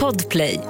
[0.00, 0.60] Podplay.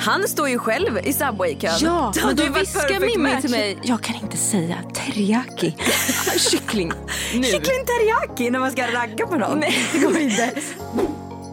[0.00, 1.78] Han står ju själv i Subway-kön.
[1.80, 5.76] Ja, Det men då viskar Mimmi till mig, jag kan inte säga teriyaki.
[6.50, 6.92] Kyckling.
[7.34, 7.42] Nu.
[7.42, 9.58] Kyckling teriyaki när man ska ragga på någon.
[9.58, 10.50] Nej, det går inte.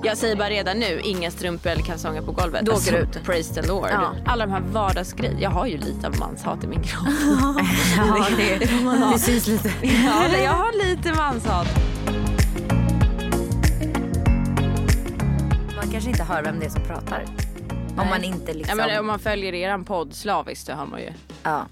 [0.04, 2.70] Jag säger bara redan nu, inga strumpor eller kalsonger på golvet.
[2.70, 3.26] Alltså, Då åker du ut.
[3.26, 3.88] Praise the Lord.
[3.92, 4.14] Ja.
[4.26, 5.40] Alla de här vardagsgrejerna.
[5.42, 7.08] Jag har ju lite av manshat i min kropp.
[7.98, 8.66] Ja, det,
[9.14, 9.72] det syns lite.
[9.82, 11.68] ja, jag har lite manshat.
[15.86, 17.25] Man kanske inte hör vem det är som pratar.
[17.98, 18.80] Om man inte liksom...
[18.80, 21.09] Ja, men om man följer eran podd slaviskt så hör man ju.
[21.44, 21.66] Ja,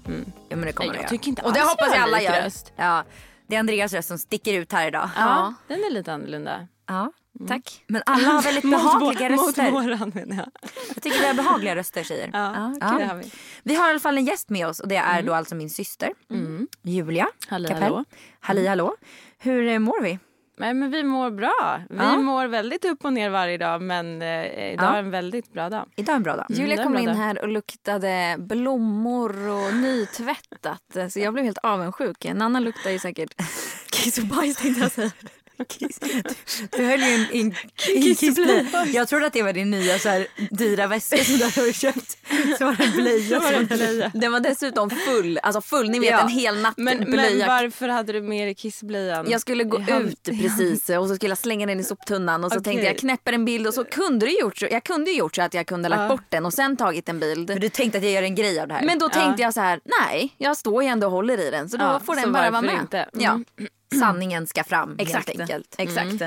[0.48, 2.42] ja men det kommer Nej, jag tycker inte Och det hoppas jag alla gör.
[2.42, 2.72] röst.
[2.76, 3.04] Ja,
[3.46, 5.10] det är Andreas röst som sticker ut här idag.
[5.16, 6.68] Ja, den är lite annorlunda.
[6.88, 7.12] Ja,
[7.48, 7.84] tack.
[7.86, 9.70] Men alla har väldigt behagliga mot, röster.
[9.70, 10.48] Mot våran menar jag.
[10.94, 12.30] Jag tycker vi har behagliga röster tjejer.
[12.32, 12.98] Ja, Ja.
[12.98, 13.30] det har vi.
[13.62, 15.70] Vi har i alla fall en gäst med oss och det är då alltså min
[15.70, 16.10] syster
[16.82, 17.82] Julia Halli, Kapell.
[17.82, 18.04] hallå.
[18.40, 18.94] Halli hallå.
[19.38, 20.18] Hur mår vi?
[20.56, 21.80] Nej, men vi mår bra.
[21.90, 22.16] Vi Ja.
[22.16, 24.94] mår väldigt upp och ner varje dag men eh, idag Ja.
[24.94, 25.86] är en väldigt bra dag.
[25.96, 26.46] Idag är en bra dag.
[26.50, 27.14] Mm, Julia kom in dag.
[27.14, 31.12] här och luktade blommor och nytvättat.
[31.12, 32.26] Så jag blev helt avundsjuk.
[32.34, 33.34] Nanna luktar ju säkert
[33.92, 35.10] kiss och bajs tänkte jag säga.
[35.68, 35.98] Kiss.
[36.76, 37.54] Du höll ju en, en,
[37.96, 38.86] en kissblöja.
[38.94, 42.16] Jag trodde att det var din nya så här, dyra väska som du hade köpt.
[42.58, 43.40] Så var det en blöja.
[43.40, 46.20] som du hade- Den var dessutom full, alltså full, ni vet Ja.
[46.20, 47.46] en hel natt Men, men blöja.
[47.46, 49.26] varför hade du med dig kissblöjan?
[49.30, 52.52] Jag skulle gå hand- ut precis och så skulle jag slänga den i soptunnan och
[52.52, 52.64] så Okej.
[52.64, 54.66] tänkte jag knäpper en bild och så kunde det gjort så.
[54.70, 56.08] Jag kunde ju gjort så att jag kunde lagt Ja.
[56.08, 57.48] bort den och sen tagit en bild.
[57.48, 58.82] Men du tänkte att jag gör en grej av det här?
[58.82, 61.68] Men då tänkte jag så här, nej, jag står ju ändå och håller i den
[61.68, 62.74] så då Ja, får så den bara vara med.
[62.80, 62.98] inte?
[62.98, 63.24] Mm.
[63.24, 63.40] Ja,
[63.94, 65.28] sanningen ska fram exakt.
[65.28, 65.74] helt enkelt.
[65.78, 66.22] Exakt.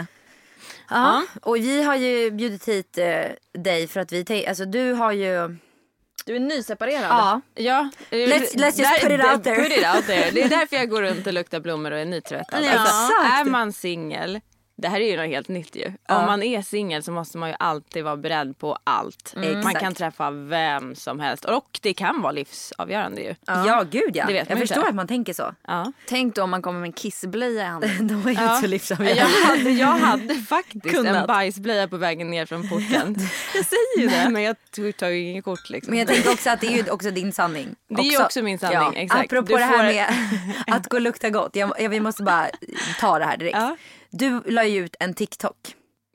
[0.89, 1.23] Ja.
[1.41, 5.11] Och vi har ju bjudit hit eh, dig för att vi tänk- alltså du har
[5.11, 5.57] ju,
[6.25, 7.03] Du är nyseparerad.
[7.09, 9.55] ja, Ja, Let's- let's just put it out there.
[9.55, 10.31] Put it out there.
[10.31, 12.65] Det är därför jag går runt och luktar blommor och är nytvättad.
[12.65, 12.71] Ja.
[12.79, 14.39] Alltså, är man singel,
[14.79, 15.91] det här är ju något helt nytt ju.
[16.07, 16.19] Ja.
[16.19, 19.33] Om man är singel så måste man ju alltid vara beredd på allt.
[19.35, 19.79] Man Exakt.
[19.79, 23.35] kan träffa vem som helst och det kan vara livsavgörande ju.
[23.45, 23.85] ja.
[23.91, 24.25] gud ja.
[24.25, 24.89] Det vet man jag förstår inte.
[24.89, 25.53] att man tänker så.
[25.67, 25.91] Ja.
[26.07, 28.07] Tänk då om man kommer med en kissblöja i handen.
[28.07, 28.43] De var ju Ja.
[28.55, 29.21] inte så livsavgörande.
[29.21, 31.15] Jag hade, jag hade faktiskt Kunnat.
[31.15, 33.15] en bajsblöja på vägen ner från porten.
[33.55, 34.29] jag säger ju det.
[34.29, 34.55] Men jag
[34.97, 35.91] tar ju inget kort liksom.
[35.91, 37.75] Men jag tänker också att det är ju också din sanning.
[37.89, 39.25] Det är ju också min sanning, exakt.
[39.33, 41.55] Apropå Du det här får- med att gå och lukta gott.
[41.55, 42.47] Jag, jag, vi måste bara
[42.99, 43.57] ta det här direkt.
[44.09, 45.55] Du la ju ut en TikTok.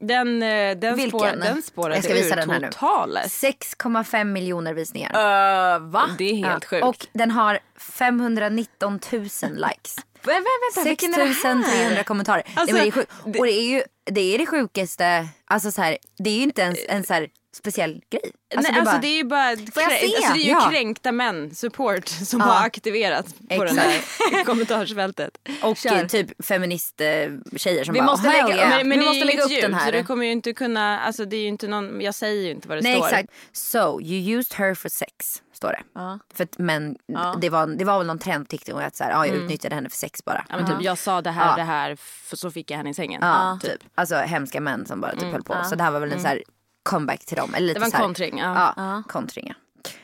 [0.01, 1.11] Den, eh, den, Vilken?
[1.21, 2.67] spår, den spårade Jag ska visa ur den här nu.
[2.71, 3.19] totalt.
[3.19, 5.11] 6,5 miljoner visningar.
[5.11, 6.11] Uh, va?
[6.19, 6.69] Det är helt Ja.
[6.69, 6.85] sjukt.
[6.85, 9.37] Och den har 519 000 likes.
[10.23, 11.33] Vä- vä- vänta, vilken är det här?
[11.35, 12.43] 6300 kommentarer.
[12.55, 13.39] Alltså, Nej, men det är sjukt.
[13.39, 15.29] Och det är ju det, är det sjukaste.
[15.45, 18.23] Alltså så här, det är ju inte ens en så här speciell grej.
[18.55, 20.69] Nej, det är alltså bara- det är ju bara krä- alltså, det är ju Ja.
[20.71, 22.47] kränkta män support som Ja.
[22.47, 25.39] har aktiverats på den här kommentarsfältet.
[25.63, 26.09] och Kör.
[26.09, 29.51] typ feminist-tjejer som Vi bara måste "Hell lägga- yeah." men- Men, Vi måste lägga upp
[29.51, 29.87] ljud, den här.
[29.87, 32.69] Så du kommer ju inte kunna, alltså det är inte någon, jag säger ju inte
[32.69, 33.07] vad det Nej står.
[33.07, 33.29] exakt.
[33.53, 35.83] So you used her for sex står det.
[35.95, 36.19] Ja.
[36.35, 37.39] För att, men Ja.
[37.41, 39.75] det, var, det var väl någon trend på TikTok att så här, ja, jag utnyttjade
[39.75, 40.45] henne för sex bara.
[40.49, 41.57] Ja, men typ, jag sa det här, Ja.
[41.57, 43.21] det här, för så fick jag henne i sängen.
[43.23, 43.81] Ja, typ.
[43.95, 45.57] Alltså hemska män som bara typ höll på.
[45.65, 46.43] Så det här var väl en så här
[46.83, 47.55] comeback till dem.
[47.55, 48.39] Eller lite Det var en så här, kontring.
[48.39, 48.75] Ja.
[48.77, 49.55] Ja, kontring ja.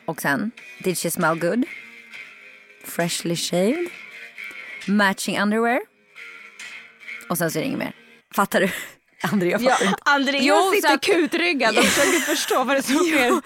[0.04, 0.50] Och sen,
[0.84, 1.64] did she smell good?
[2.84, 3.90] Freshly shaved?
[4.86, 5.80] Matching underwear?
[7.28, 7.92] Och sen så är det inget mer.
[8.34, 8.70] Fattar du?
[9.22, 9.98] André jag fattar inte.
[10.04, 13.40] Andreas Jo, så sitter att- kutryggad och försöker förstå vad det är som sker.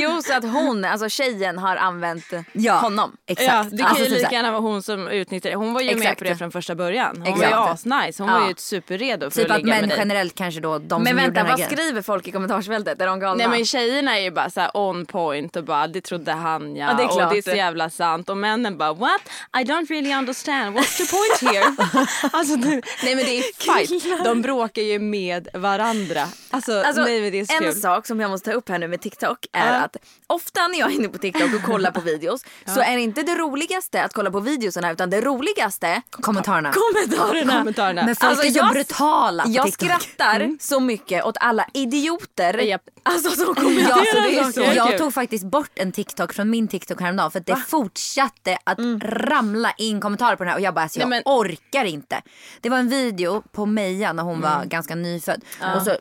[0.00, 3.16] Jo, så att hon, alltså tjejen har använt Ja, honom.
[3.26, 3.48] Exakt.
[3.52, 5.96] Ja, det kan Alltså, ju lika gärna vara hon som utnyttjade Hon var ju med
[6.02, 6.18] Exakt.
[6.18, 7.16] på det från första början.
[7.16, 7.50] Hon var Exakt.
[7.52, 7.56] ju
[7.96, 8.22] asnice.
[8.22, 8.40] Hon Ja.
[8.40, 9.98] var ju superredo för Typ att att ligga män med dig.
[9.98, 11.70] generellt kanske då, de Men som vänta, vad grejen.
[11.70, 13.00] skriver folk i kommentarsfältet?
[13.00, 13.34] Är de galna?
[13.34, 16.76] Nej men tjejerna är ju bara så här on point och bara det trodde han
[16.76, 17.32] ja, Ja, det är och klart.
[17.32, 19.20] det är så jävla sant och männen bara what?
[19.56, 21.76] I don't really understand what's the point here?
[22.32, 23.42] alltså, det, nej men det är
[23.76, 24.24] fight.
[24.24, 26.28] De bråkar ju med varandra.
[26.50, 27.72] Alltså, Alltså, nej det är så en kul.
[27.80, 29.80] sak som jag måste ta upp här nu med TikTok är Ja.
[29.80, 33.02] att ofta när jag är inne på TikTok och kollar på videos så är det
[33.02, 36.72] inte det roligaste att kolla på videorna utan det roligaste Kommentarerna.
[36.72, 37.58] kommentarerna.
[37.58, 38.02] Kommentarerna.
[38.06, 39.88] Men folk Alltså, är så jag- brutala Jag TikTok.
[39.90, 42.82] skrattar så mycket åt alla idioter Japp.
[43.02, 44.70] alltså, som Ja, kommenterar så det är saker.
[44.72, 48.58] så jag tog faktiskt bort en TikTok från min TikTok häromdagen för att det fortsatte
[48.64, 51.84] att ramla in kommentarer på den här och jag bara alltså, jag Nej, men- orkar
[51.84, 52.22] inte.
[52.60, 55.44] Det var en video på Meja när hon var ganska nyfödd
[55.76, 55.96] och så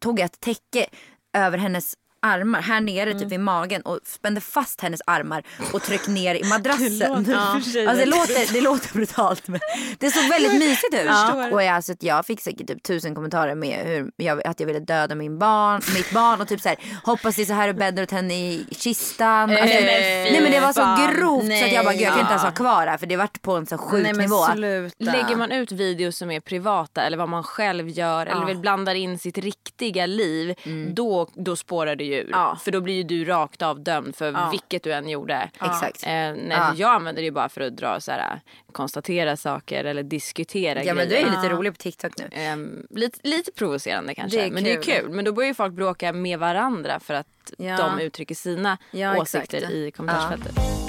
[0.00, 0.86] tog jag ett täcke
[1.32, 3.18] över hennes armar här nere Mm.
[3.22, 5.42] typ vid magen och spände fast hennes armar
[5.72, 6.98] och tryckte ner i madrassen.
[7.24, 9.60] Det låter i sig Alltså det låter, det låter brutalt men
[9.98, 11.10] det såg väldigt mysigt ut.
[11.52, 14.80] Och jag, alltså, jag fick säkert typ tusen kommentarer med hur jag, att jag ville
[14.80, 17.74] döda min barn, mitt barn och typ så här, hoppas det är så här du
[17.74, 19.50] bäddar åt henne i kistan.
[19.50, 20.80] Alltså, men nej men det var så
[21.12, 22.50] grovt så att jag bara gud, jag kan inte ens Nej.
[22.50, 24.44] ha kvar det här för det vart på en så sjuk Nej men nivå.
[24.54, 24.94] sluta.
[25.12, 28.94] Lägger man ut videos som är privata eller vad man själv gör eller vill blandar
[28.94, 30.54] in sitt riktiga liv
[30.94, 32.28] då, då spårar det ju ur.
[32.32, 32.58] Ja.
[32.64, 34.48] För då blir ju du rakt av dömd för Ja.
[34.50, 35.50] vilket du än gjorde.
[35.54, 36.02] Exakt.
[36.06, 36.72] Eh, nej, Ja.
[36.76, 38.40] Jag använder det ju bara för att dra så här,
[38.72, 41.36] konstatera saker eller diskutera Ja men du är grejer.
[41.36, 42.28] ju lite rolig på TikTok nu.
[42.32, 44.42] Ehm, lite, lite provocerande kanske.
[44.44, 45.10] Det men det är kul.
[45.10, 47.26] Men då börjar ju folk bråka med varandra för att
[47.58, 48.78] de uttrycker sina
[49.18, 49.72] åsikter exakt.
[49.72, 50.81] i kommentarsfältet.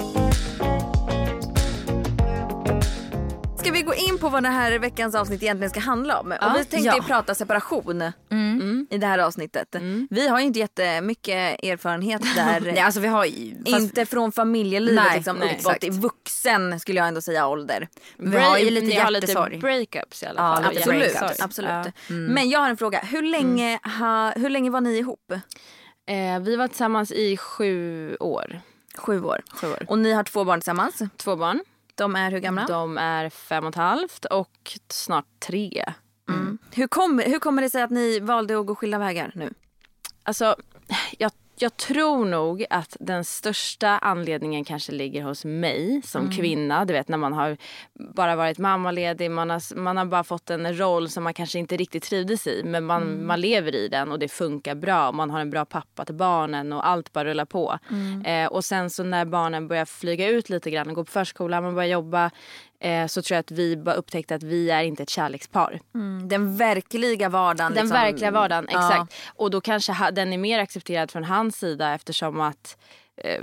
[3.64, 6.32] Ska vi gå in på vad den här veckans avsnitt egentligen ska handla om?
[6.32, 7.04] Och vi tänkte Ja.
[7.06, 8.02] prata separation
[8.90, 9.76] i det här avsnittet.
[10.10, 12.60] Vi har ju inte jättemycket erfarenhet där.
[12.64, 16.80] Nej, alltså vi har ju, fast, Inte från familjelivet Nej, liksom, nej, uppåt i vuxen
[16.80, 17.88] skulle jag ändå säga ålder.
[18.16, 19.58] vi har ju lite Ni har lite hjärtesorg.
[19.58, 20.74] breakups i alla Ja, fall.
[20.74, 21.02] lite Absolut.
[21.14, 21.36] hjärtesorg.
[21.40, 21.70] absolut.
[21.70, 22.14] Ja.
[22.14, 22.98] Men jag har en fråga.
[22.98, 25.32] Hur länge, ha, hur länge var ni ihop?
[26.06, 28.60] Eh, vi var tillsammans i sju år.
[28.96, 29.40] Sju år.
[29.60, 29.84] Sju år.
[29.88, 31.02] Och ni har två barn tillsammans.
[31.16, 31.60] Två barn.
[31.94, 32.66] De är hur gamla?
[32.66, 35.84] De är fem och ett halvt och snart tre.
[36.74, 39.54] Hur, kom, hur kommer det sig att ni valde att gå skilda vägar nu?
[40.22, 40.56] Alltså,
[41.18, 46.84] jag, jag tror nog att den största anledningen kanske ligger hos mig som kvinna.
[46.84, 47.56] Du vet när man har
[48.14, 51.76] bara varit mammaledig, man har, man har bara fått en roll som man kanske inte
[51.76, 52.62] riktigt trivdes i.
[52.64, 55.12] Men man, man lever i den och det funkar bra.
[55.12, 57.78] Man har en bra pappa till barnen och allt bara rullar på.
[58.24, 61.74] Eh, och sen så när barnen börjar flyga ut lite grann gå på förskola, man
[61.74, 62.30] börjar jobba.
[62.84, 65.80] Eh, så tror jag att vi bara upptäckte att vi är inte ett kärlekspar.
[66.28, 67.74] Den verkliga vardagen.
[67.74, 68.00] Den liksom.
[68.00, 68.88] verkliga vardagen, Ja.
[68.90, 69.14] exakt.
[69.36, 72.76] Och då kanske den är mer accepterad från hans sida eftersom att
[73.16, 73.40] eh,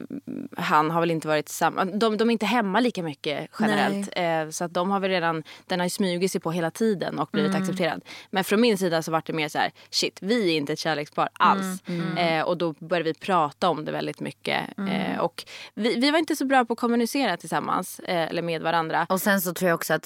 [0.58, 1.86] han har väl inte varit samma...
[1.86, 4.10] De, de är inte hemma lika mycket generellt.
[4.16, 5.44] Eh, så att de har väl redan...
[5.66, 7.62] Den har ju smugit sig på hela tiden och blivit Mm.
[7.64, 8.02] accepterad.
[8.30, 10.80] Men från min sida så var det mer så här, shit, vi är inte ett
[10.80, 11.84] kärlekspar alls.
[11.88, 12.18] Mm.
[12.18, 14.78] Eh, och då började vi prata om det väldigt mycket.
[14.78, 14.90] Mm.
[14.90, 15.44] Eh, och
[15.74, 19.06] vi, vi var inte så bra på att kommunicera tillsammans, eh, eller med varandra.
[19.10, 20.06] Och sen så tror jag också att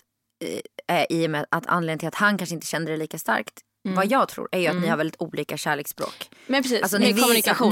[1.10, 3.60] i och med att anledningen till att han kanske inte kände det lika starkt
[3.94, 6.30] vad jag tror är ju att ni har väldigt olika kärleksspråk.
[6.48, 7.24] Men precis, Alltså ni vill,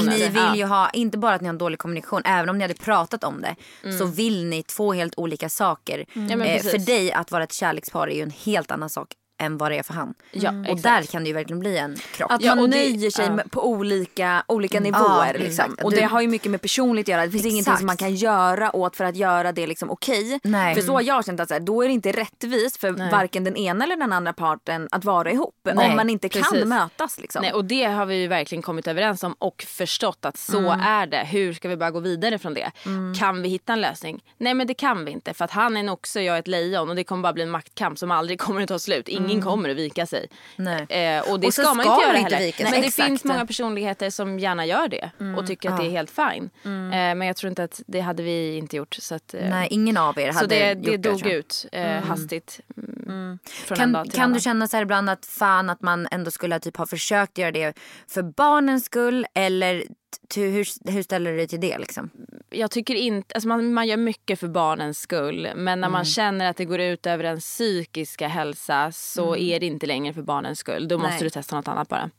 [0.06, 0.56] ni vill Ja.
[0.56, 3.24] ju ha, inte bara att ni har en dålig kommunikation, även om ni hade pratat
[3.24, 3.56] om det
[3.98, 6.04] så vill ni två helt olika saker.
[6.12, 9.08] Ja, men eh, för dig att vara ett kärlekspar är ju en helt annan sak
[9.38, 10.14] än vad det är för han.
[10.32, 10.82] Ja, och exakt.
[10.82, 12.32] där kan det ju verkligen bli en krock.
[12.32, 13.42] Att Ja, man och det- nöjer sig ja.
[13.50, 15.36] på olika, olika Ja, nivåer.
[15.38, 15.76] liksom.
[15.82, 17.24] Och Du- det har ju mycket med personligt att göra.
[17.26, 17.78] Det finns ingenting Exakt.
[17.78, 20.40] som man kan göra åt för att göra det liksom okej.
[20.42, 20.74] Nej.
[20.74, 23.44] För så har jag känt att så här, då är det inte rättvist för varken
[23.44, 25.54] den ena eller den andra parten att vara ihop.
[25.74, 26.64] Nej, om man inte kan precis.
[26.64, 27.20] mötas.
[27.20, 27.42] Liksom.
[27.42, 30.80] Nej, och det har vi ju verkligen kommit överens om och förstått att så Mm.
[30.80, 31.24] är det.
[31.24, 32.70] Hur ska vi bara gå vidare från det?
[33.18, 34.22] Kan vi hitta en lösning?
[34.38, 36.38] Nej men det kan vi inte för att han är en oxe och jag är
[36.40, 39.08] ett lejon och det kommer bara bli en maktkamp som aldrig kommer att ta slut.
[39.08, 40.26] Ingen kommer att vika sig.
[40.56, 40.86] Nej.
[40.88, 42.52] Eh, och det Och så ska man ska inte göra inte heller.
[42.52, 42.64] sig.
[42.64, 43.08] Men det Exakt.
[43.08, 46.50] finns många personligheter som gärna gör det och tycker att det är helt fine.
[46.64, 46.86] Mm.
[46.92, 48.94] Eh, men jag tror inte att det hade vi inte gjort.
[48.94, 51.10] Så, att, eh, Nej, ingen av er hade så det, gjort det det.
[51.10, 52.60] dog ut eh, hastigt.
[52.76, 53.38] Mm.
[53.44, 56.60] Från en Kan, kan du känna så här ibland att fan att man ändå skulle
[56.60, 57.78] typ ha försökt göra det
[58.08, 59.84] för barnens skull eller
[60.36, 62.10] hur, hur ställer du dig till det liksom?
[62.50, 66.04] jag tycker inte, alltså man, man gör mycket för barnens skull men när man Mm.
[66.04, 70.22] känner att det går ut över den psykiska hälsa så är det inte längre för
[70.22, 70.88] barnens skull.
[70.88, 71.22] Då måste Nej.
[71.22, 72.10] du testa något annat bara.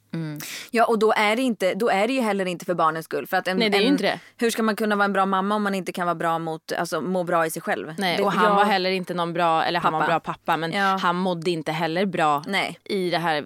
[0.71, 3.27] Ja och då är, det inte, då är det ju heller inte för barnens skull.
[3.27, 4.19] För att en, Nej, det är en, inte det.
[4.37, 6.71] Hur ska man kunna vara en bra mamma om man inte kan vara bra mot,
[6.71, 7.93] alltså, må bra i sig själv?
[7.97, 10.19] Nej, Det- och han jag- var heller inte någon bra, eller han var en Pappa.
[10.19, 10.97] bra pappa men Ja.
[11.01, 12.79] han mådde inte heller bra Nej.
[12.83, 13.45] i det här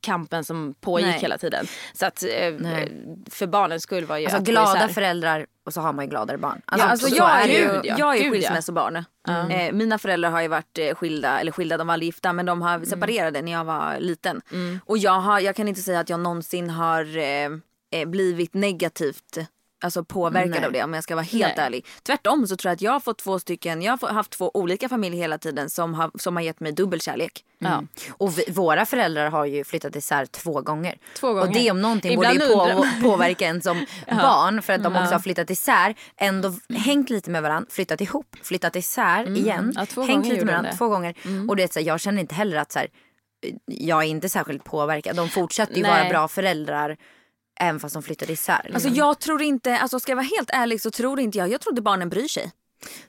[0.00, 1.18] kampen som pågick Nej.
[1.20, 1.66] hela tiden.
[1.92, 2.28] Så att eh,
[3.30, 6.38] för barnens skull var ju Alltså att glada föräldrar och så har man ju gladare
[6.38, 6.62] barn.
[6.70, 8.30] Ja, alltså så jag är, det ju, jag är ja.
[8.30, 9.04] skilsmässobarn.
[9.50, 12.46] Eh, mina föräldrar har ju varit eh, skilda, eller skilda, de var aldrig gifta men
[12.46, 14.40] de har separerade när jag var liten.
[14.84, 17.48] Och jag, har, jag kan inte säga att jag någonsin har eh,
[17.92, 19.38] eh, blivit negativt
[19.82, 20.64] Alltså påverkad Nej.
[20.64, 21.66] av det om jag ska vara helt Nej.
[21.66, 21.86] ärlig.
[22.02, 24.88] Tvärtom så tror jag att jag har fått två stycken, jag har haft två olika
[24.88, 27.44] familjer hela tiden som har, som har gett mig dubbel kärlek.
[27.58, 27.82] Ja.
[28.10, 30.98] Och vi, våra föräldrar har ju flyttat isär två gånger.
[31.16, 31.46] Två gånger.
[31.46, 34.96] Och det om någonting Ibland borde ju på, påverka en som barn för att de
[34.96, 35.94] också har flyttat isär.
[36.16, 39.58] Ändå hängt lite med varandra, flyttat ihop, flyttat isär igen.
[39.58, 39.72] Mm.
[39.76, 41.14] Ja, två hängt lite med varandra två gånger.
[41.48, 42.88] Och det är så här, jag känner inte heller att så här,
[43.66, 45.16] jag är inte särskilt påverkad.
[45.16, 45.90] De fortsätter ju Nej.
[45.90, 46.96] vara bra föräldrar
[47.60, 48.60] även fast de flyttade isär.
[48.64, 48.74] liksom.
[48.74, 51.60] Alltså jag tror inte, alltså ska jag vara helt ärlig så tror inte jag, jag
[51.60, 52.52] tror inte barnen bryr sig.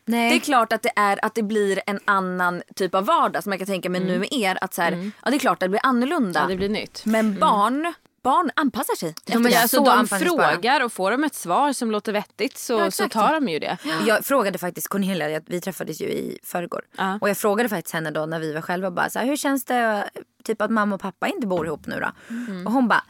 [0.05, 0.29] Nej.
[0.29, 3.51] Det är klart att det, är, att det blir en annan typ av vardag som
[3.51, 4.57] jag kan tänka mig nu med er.
[4.61, 6.39] Att så här, Ja det är klart att det blir annorlunda.
[6.39, 7.01] Ja, det blir nytt.
[7.05, 7.93] Men barn
[8.23, 9.15] barn anpassar sig.
[9.25, 12.57] Ja, men är alltså, så de frågar och får de ett svar som låter vettigt
[12.57, 13.77] så, Ja, så tar de ju det.
[14.07, 16.81] Jag frågade faktiskt Cornelia, vi träffades ju i förrgår.
[16.97, 17.17] Ja.
[17.21, 19.65] Och jag frågade faktiskt henne då när vi var själva bara så här, hur känns
[19.65, 20.09] det
[20.43, 22.33] typ att mamma och pappa inte bor ihop nu då?
[22.33, 22.67] Mm.
[22.67, 23.03] Och hon bara,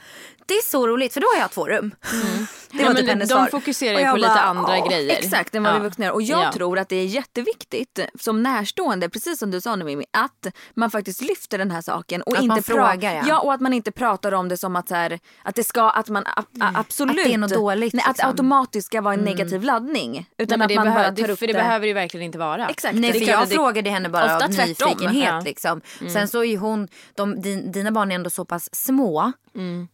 [0.45, 1.95] det är så roligt för då har jag två rum.
[2.73, 3.47] Det Ja, var men typ hennes de svar.
[3.47, 5.17] fokuserar Och ju på lite bara, andra "Åh." grejer.
[5.17, 5.77] Exakt, än vad Ja.
[5.77, 6.11] vi vuxna gör.
[6.13, 6.51] Och jag Ja.
[6.51, 10.91] tror att det är jätteviktigt som närstående, precis som du sa nu Mimmi, att man
[10.91, 12.21] faktiskt lyfter den här saken.
[12.21, 13.23] Och Att inte man frågar, ja.
[13.27, 13.39] ja.
[13.39, 16.09] och att man inte pratar om det som att, så här, att det ska, att
[16.09, 17.17] man a- a- absolut.
[17.19, 18.29] Att det är något dåligt, Nej, att det liksom.
[18.29, 20.11] automatiskt ska vara en negativ laddning.
[20.11, 21.88] Nej, Utan men att det, man behöver, bara tar det, upp för det, behöver det
[21.88, 22.67] ju verkligen inte vara.
[22.67, 22.95] Exakt.
[22.95, 25.23] Nej Det för jag det- frågade henne bara av nyfikenhet.
[25.33, 25.41] Ja.
[25.45, 25.81] Liksom.
[26.13, 26.88] Sen så är hon,
[27.21, 29.31] de, din, dina barn är ändå så pass små.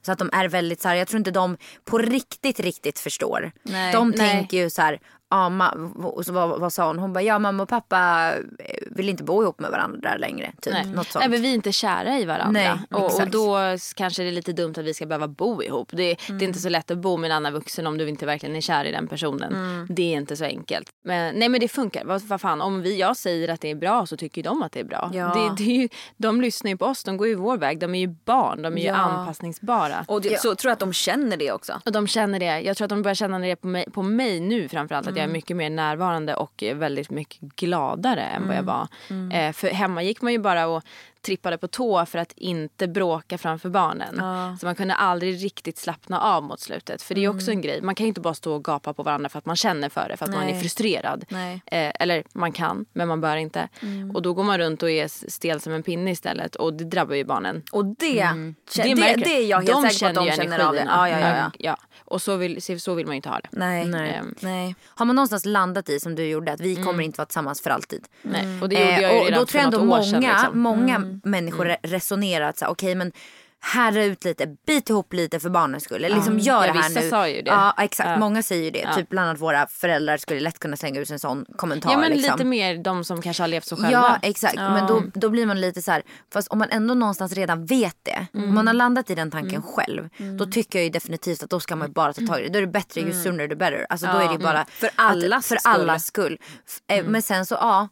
[0.02, 3.52] Så att de är väldigt så här, jag tror inte de på riktigt riktigt förstår.
[3.64, 3.94] Nej.
[3.94, 4.18] de Nej.
[4.18, 7.00] tänker ju så här, ja, ma- och så vad, vad sa hon?
[7.00, 10.52] Hon bara, ja mamma och pappa eh, vill inte bo ihop med varandra längre.
[10.62, 10.74] Typ.
[10.74, 10.86] Nej.
[10.86, 11.22] Något sånt.
[11.22, 12.52] Nej, men vi är inte kära i varandra.
[12.52, 13.58] Nej, och, och då
[13.96, 15.90] kanske det är lite dumt att vi ska behöva bo ihop.
[15.92, 18.26] Det, det är inte så lätt att bo med en annan vuxen om du inte
[18.26, 19.88] verkligen är kär i den personen.
[19.90, 20.90] Det är inte så enkelt.
[21.04, 22.06] Men, nej men det funkar.
[22.06, 24.72] Vad, vad fan, om vi, jag säger att det är bra så tycker de att
[24.72, 25.12] det är bra.
[25.14, 25.26] Ja.
[25.58, 27.80] Det, det är ju, de lyssnar ju på oss, de går ju vår väg.
[27.80, 28.94] De är ju barn, de är ju Ja.
[28.96, 30.06] anpassningsbara.
[30.08, 31.82] Och det, så tror jag att de känner det också.
[31.86, 32.62] Och de känner det.
[32.62, 35.08] Jag tror att de börjar känna det på mig, på mig nu framförallt.
[35.18, 38.88] Att jag är mycket mer närvarande och väldigt mycket gladare än vad jag var.
[39.34, 40.84] Eh, för hemma gick man ju bara och
[41.22, 44.16] trippade på tå för att inte bråka framför barnen.
[44.60, 47.02] Så man kunde aldrig riktigt slappna av mot slutet.
[47.02, 47.82] För det är också en grej.
[47.82, 50.10] Man kan ju inte bara stå och gapa på varandra för att man känner för
[50.10, 50.18] det.
[50.18, 50.62] För att man är Nej.
[50.62, 51.26] frustrerad.
[51.30, 51.62] Nej.
[51.66, 53.70] Eh, eller man kan, men man bör inte.
[54.14, 56.56] Och då går man runt och är stel som en pinne istället.
[56.56, 57.64] Och det drabbar ju barnen.
[57.72, 60.60] Och det, kä- det, märker- det, är jag helt de säker på att de känner
[60.60, 60.86] av det.
[60.88, 61.78] Ja, ja, ja, ja.
[62.06, 63.50] Och så vill, så vill man ju inte ha det.
[63.52, 63.86] Nej.
[63.86, 64.10] Nej.
[64.12, 64.76] Ehm, Nej.
[64.86, 67.70] Har man någonstans landat i som du gjorde att vi kommer inte vara tillsammans för
[67.70, 68.06] alltid.
[68.22, 68.62] Nej.
[68.62, 70.22] Och det gjorde jag ju Eh, och redan då för tror jag ändå många, sedan.
[70.22, 70.60] Liksom.
[70.60, 73.12] många människor re- resonerar att okej men
[73.60, 76.04] härda ut lite, bit ihop lite för barnens skull.
[76.06, 77.10] Eller liksom gör Ja, det här nu.
[77.10, 77.50] sa ju det.
[77.50, 78.18] Ja exakt, Ja.
[78.18, 78.94] många säger ju det.
[78.96, 81.92] Typ bland annat våra föräldrar skulle lätt kunna slänga ut en sån kommentar.
[81.92, 82.34] Ja men liksom.
[82.38, 83.92] lite mer de som kanske har levt så själva.
[83.92, 87.34] Ja exakt, men då, då blir man lite så här, fast om man ändå någonstans
[87.34, 90.10] redan vet det, om man har landat i den tanken själv,
[90.40, 92.50] då tycker jag ju definitivt att då ska man bara ta tag i det.
[92.50, 93.86] Då är det bättre ju sooner the better.
[93.90, 95.72] Alltså då är det bara För att- allas för skull.
[95.74, 96.38] allas skull.
[96.68, 97.88] F- eh, Men sen så ja,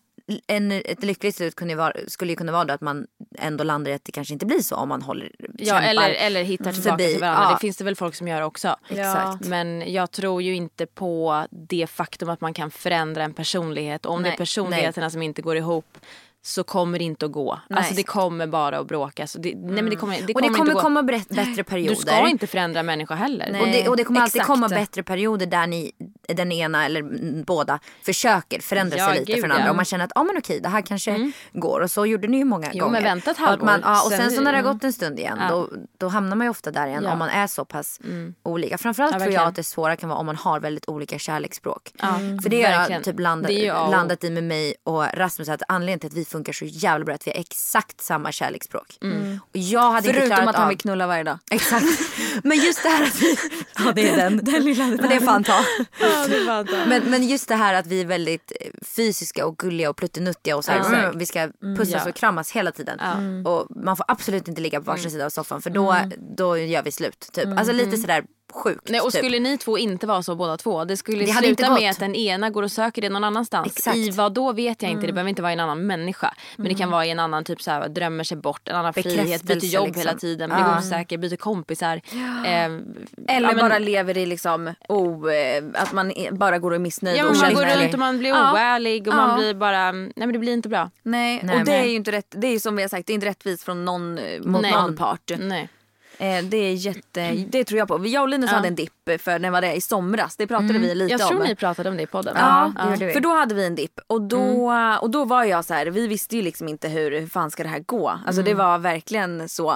[0.47, 3.07] en, ett lyckligt slut kunde ju vara, skulle ju kunna vara då att man
[3.39, 6.09] ändå landar i att det kanske inte blir så om man håller, Ja, kämpar eller,
[6.09, 7.11] eller hittar tillbaka förbi.
[7.11, 7.43] till varandra.
[7.43, 7.53] Ja.
[7.53, 8.75] Det finns det väl folk som gör också.
[8.89, 9.45] Exakt.
[9.45, 14.05] Men jag tror ju inte på det faktum att man kan förändra en personlighet.
[14.05, 15.97] Och om det är Nej, personligheterna som inte går ihop
[16.41, 17.59] så kommer det inte att gå.
[17.69, 19.27] Alltså det kommer bara att bråka.
[19.27, 21.95] Så det, nej, men det kommer, det Och det kommer, kommer inte komma bättre perioder.
[21.95, 23.61] Du ska inte förändra en människa heller.
[23.61, 24.47] Och det, och det kommer alltid exakt.
[24.47, 25.91] komma bättre perioder där ni,
[26.27, 29.65] den ena eller mm, båda försöker förändra Ja, sig lite gud, för den andra.
[29.65, 29.69] ja.
[29.69, 31.79] Och man känner att ah, men okej, det här kanske går.
[31.81, 32.91] Och så gjorde ni ju många Jo, gånger.
[32.93, 35.19] men vänta ett man, ja, och sen, sen- så när det har gått en stund
[35.19, 37.11] igen då, då hamnar man ju ofta där igen Ja.
[37.11, 37.99] om man är så pass
[38.43, 38.77] olika.
[38.77, 41.91] Framförallt Ja, tror jag att det svåra kan vara om man har väldigt olika kärleksspråk.
[42.01, 42.13] Ja,
[42.43, 43.51] För det har jag typ landat,
[43.91, 47.11] landat i med mig och Rasmus att anledningen till att vi funkar så jävla bra
[47.13, 48.97] är att vi har exakt samma kärleksspråk.
[49.39, 50.69] Och jag hade inte Förutom klarat att han av...
[50.69, 51.37] vill knulla varje dag.
[51.51, 51.85] Exakt.
[52.43, 53.37] Men just det här att vi...
[53.85, 54.37] Ja det är den.
[54.43, 55.59] den lilla Men det är fan ta.
[56.87, 60.55] Men, men just det här att vi är väldigt eh, fysiska och gulliga och pluttinuttiga
[60.57, 62.09] och så här, mm, vi ska pussas Ja.
[62.09, 62.99] och kramas hela tiden.
[63.45, 65.95] Och man får absolut inte ligga på varsin sida av soffan för då,
[66.37, 67.29] då gör vi slut.
[67.33, 67.45] Typ.
[67.57, 68.23] Alltså lite sådär
[68.55, 68.89] sjukt.
[68.89, 69.19] Nej, och typ.
[69.19, 71.91] skulle ni två inte vara så båda två, det skulle Det hade inte sluta med
[71.91, 73.67] att den ena går och söker det någon annanstans.
[73.67, 73.97] Exakt.
[73.97, 76.33] I vad då vet jag inte, det behöver inte vara i en annan människa.
[76.55, 78.93] Men det kan vara i en annan typ så här, drömmer sig bort, en annan
[78.93, 79.99] frihet, byter jobb liksom.
[80.01, 80.77] hela tiden, blir Ja.
[80.79, 82.01] osäker, byter kompisar.
[82.45, 82.79] Eh, Eller
[83.27, 86.79] ja, men- bara lever i liksom, oh, eh, att man är- bara går och är
[86.79, 88.53] missnöjd Ja, och men man går runt och man blir Ja.
[88.53, 89.17] oärlig och Ja.
[89.27, 90.91] man blir bara, nej men det blir inte bra.
[91.03, 91.89] Nej, Nej, och det är nej.
[91.89, 94.17] ju inte rätt, det är som vi har sagt, det är inte rättvist från någon,
[94.17, 94.71] eh, mot Nej.
[94.71, 95.31] någon part.
[95.39, 95.69] Nej.
[96.19, 98.07] Eh, det är jätte, det tror jag på.
[98.07, 98.55] Jag och Linus Ja.
[98.55, 101.27] hade en dipp för när var det i somras, det pratade vi lite Jag om.
[101.27, 102.35] tror ni pratade om det i podden.
[102.39, 103.13] Ja, det vi.
[103.13, 106.07] för då hade vi en dipp och då, och då var jag så här, vi
[106.07, 108.19] visste ju liksom inte hur, hur fan ska det här gå.
[108.25, 109.71] Alltså det var verkligen så.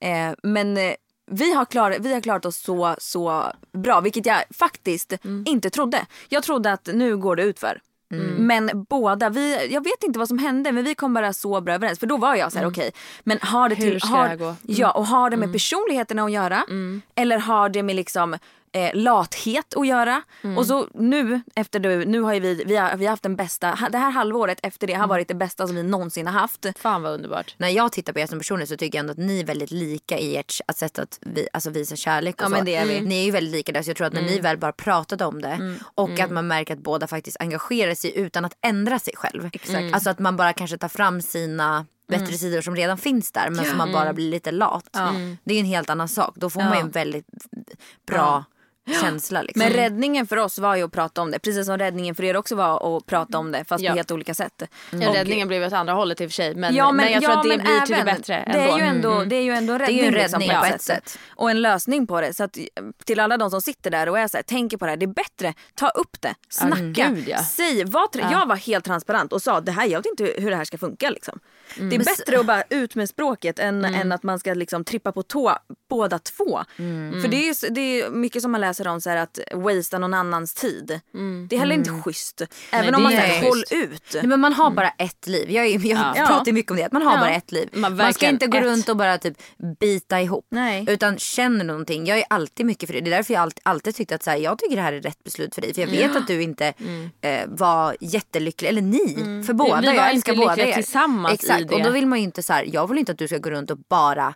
[0.00, 0.92] Eh, men eh,
[1.30, 5.12] vi har, klar, vi har klarat oss så, så bra, vilket jag faktiskt
[5.46, 6.06] inte trodde.
[6.28, 7.58] Jag trodde att nu går det ut
[8.20, 8.42] för.
[8.42, 11.74] Men båda, vi, jag vet inte vad som hände men vi kom bara så bra
[11.74, 11.98] överens.
[11.98, 12.90] För då var jag så här: okej,
[13.24, 14.44] men har det Hur till, ska har, det gå?
[14.44, 14.56] Mm.
[14.62, 16.64] Ja, och har det med personligheterna att göra?
[17.14, 18.36] Eller har det med liksom
[18.74, 20.22] eh, lathet att göra?
[20.42, 20.58] Mm.
[20.58, 23.36] Och så nu efter du, nu har ju vi, vi har, vi har haft den
[23.36, 25.00] bästa, det här halvåret efter det Mm.
[25.00, 26.66] har varit det bästa som vi någonsin har haft.
[26.78, 27.54] Fan vad underbart.
[27.58, 29.70] När jag tittar på er som personer så tycker jag ändå att ni är väldigt
[29.70, 32.50] lika i ert att sätt att vi, alltså visa kärlek och Ja, så.
[32.50, 33.00] men det är vi.
[33.00, 35.24] Ni är ju väldigt lika där så jag tror att när ni väl bara pratade
[35.24, 39.14] om det och att man märker att båda faktiskt engagerar sig utan att ändra sig
[39.16, 39.50] själv.
[39.52, 39.94] Exakt.
[39.94, 43.64] Alltså att man bara kanske tar fram sina bättre sidor som redan finns där men
[43.64, 44.96] som man bara blir lite lat.
[45.44, 46.34] Det är en helt annan sak.
[46.36, 47.26] Då får man ju en väldigt
[48.06, 48.44] bra
[49.00, 49.42] känsla.
[49.42, 49.58] Liksom.
[49.58, 51.38] Men räddningen för oss var ju att prata om det.
[51.38, 53.90] Precis som räddningen för er också var att prata om det fast Ja.
[53.90, 54.62] på helt olika sätt.
[54.90, 56.54] Ja, räddningen blev åt andra hållet i och för sig.
[56.54, 58.58] Men, Ja, men, jag tror ja, att det men blir till det även- bättre Det
[58.58, 58.78] är ändå.
[58.78, 60.74] ju ändå, det är ju ändå en är räddning, ju en liksom, räddning på på
[60.74, 61.08] ett sätt.
[61.08, 61.18] sätt.
[61.28, 62.34] Och en lösning på det.
[62.34, 62.58] Så att,
[63.04, 64.96] till alla de som sitter där och är så här, tänker på det här.
[64.96, 67.38] Det är bättre, ta upp det, snacka, gud, ja.
[67.44, 67.84] säg.
[67.84, 70.64] Var, Jag var helt transparent och sa det här, jag vet inte hur det här
[70.64, 71.10] ska funka.
[71.10, 71.38] Liksom.
[71.76, 75.12] Det är bättre att bara ut med språket än, än att man ska liksom trippa
[75.12, 75.58] på tå
[75.90, 76.60] båda två.
[77.22, 80.14] För det är, det är mycket som man läser om så här, att wastea någon
[80.14, 81.00] annans tid.
[81.48, 82.42] Det är heller inte schysst.
[82.70, 84.02] Även Nej, om man säger håll ut.
[84.14, 85.50] Nej, men man har bara ett liv.
[85.50, 86.26] Jag, är, jag Ja.
[86.26, 86.84] pratar ju mycket om det.
[86.84, 87.18] Att man har Ja.
[87.20, 87.68] bara ett liv.
[87.72, 88.64] Man Man, ska inte gå ett.
[88.64, 89.36] runt och bara typ
[89.80, 90.46] bita ihop.
[90.50, 90.84] Nej.
[90.88, 92.06] Utan känner någonting.
[92.06, 93.00] Jag är alltid mycket för det.
[93.00, 95.00] Det är därför jag alltid, alltid tyckt att så här, jag tycker det här är
[95.00, 95.74] rätt beslut för dig.
[95.74, 96.72] För jag vet att du inte
[97.20, 98.68] eh, var jättelycklig.
[98.68, 99.42] Eller ni.
[99.46, 99.80] För båda.
[99.80, 100.72] Vi var jag inte älskar båda er.
[100.72, 101.68] tillsammans i Exakt.
[101.68, 101.74] det.
[101.74, 103.50] Och då vill man ju inte så här, jag vill inte att du ska gå
[103.50, 104.34] runt och bara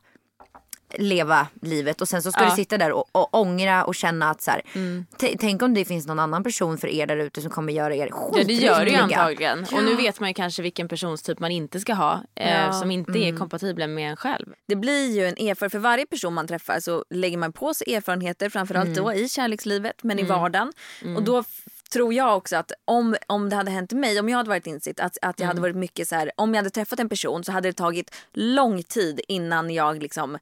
[0.98, 2.50] leva livet och sen så ska Ja.
[2.50, 5.06] du sitta där och, och ångra och känna att så här, Mm.
[5.38, 8.08] tänk om det finns någon annan person för er där ute som kommer göra er
[8.32, 9.66] Ja det gör det ju antagligen.
[9.72, 12.20] Och nu vet man ju kanske vilken personstyp man inte ska ha.
[12.34, 12.72] Eh, Ja.
[12.72, 14.46] Som inte är kompatibel med en själv.
[14.68, 15.72] Det blir ju en erfarenhet.
[15.72, 18.48] För varje person man träffar så lägger man på sig erfarenheter.
[18.50, 20.72] Framförallt då i kärlekslivet men i vardagen.
[21.16, 21.44] Och då
[21.92, 25.00] tror jag också att om, om det hade hänt mig, om jag hade varit insikt,
[25.00, 27.52] att, att jag hade varit mycket så här, om jag hade träffat en person så
[27.52, 30.38] hade det tagit lång tid innan jag liksom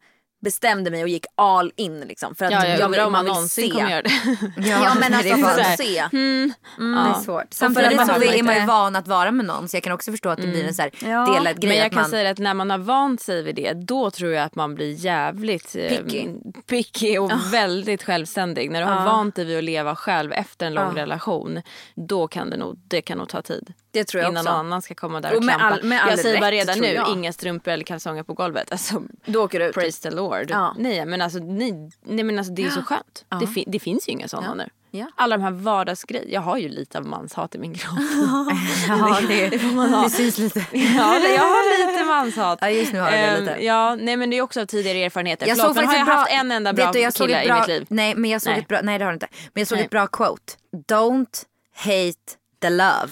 [0.46, 2.34] bestämde mig och gick all in liksom.
[2.34, 3.70] För att Ja, jag jag undrar om man vill någonsin se.
[3.70, 4.10] kommer göra det.
[4.68, 6.04] Ja, men det alltså är för fan- att se.
[6.12, 7.46] Det är svårt.
[7.50, 9.92] Samtidigt att så man är man ju van att vara med någon så jag kan
[9.92, 11.34] också förstå att det blir en så här Ja.
[11.34, 11.68] delad grej.
[11.68, 14.32] Men jag kan man, säga att när man har vant sig vid det då tror
[14.32, 16.28] jag att man blir jävligt eh, Picky.
[16.66, 18.70] picky och väldigt självständig.
[18.70, 21.62] När du har vant dig vid att leva själv efter en lång relation
[21.94, 23.72] då kan det nog, det kan nog ta tid.
[23.96, 24.50] Det tror jag Innan också.
[24.56, 25.74] någon annan ska komma där och, Och med klampa.
[25.76, 27.08] all- med all jag säger bara redan nu, jag.
[27.08, 28.72] inga strumpor eller kalsonger på golvet.
[28.76, 29.74] Alltså, Då åker du ut.
[29.74, 30.46] praise the Lord.
[30.50, 30.74] Ja.
[30.78, 33.24] Nej men alltså, nej, nej, men alltså det är så skönt.
[33.40, 34.68] Det, fi- det finns ju inga sådana nu.
[34.90, 35.06] Ja.
[35.16, 36.30] Alla de här vardagsgrejerna.
[36.32, 37.98] Jag har ju lite av manshat i min kropp.
[38.88, 40.58] ja, det, det syns lite.
[40.72, 42.58] ja, jag har lite manshat.
[42.62, 43.64] Ja, just nu har jag det Ehm, lite.
[43.64, 45.46] Ja, nej men det är också av tidigare erfarenheter.
[45.46, 47.56] Jag Förlåt, såg men har jag ett haft bra, en enda bra du, kille bra,
[47.56, 47.86] i mitt liv?
[47.88, 48.60] Nej men jag såg Nej.
[48.60, 49.28] ett bra, nej det har du inte.
[49.52, 49.84] Men jag såg Nej.
[49.84, 50.52] ett bra quote.
[50.88, 53.08] Don't hate the love.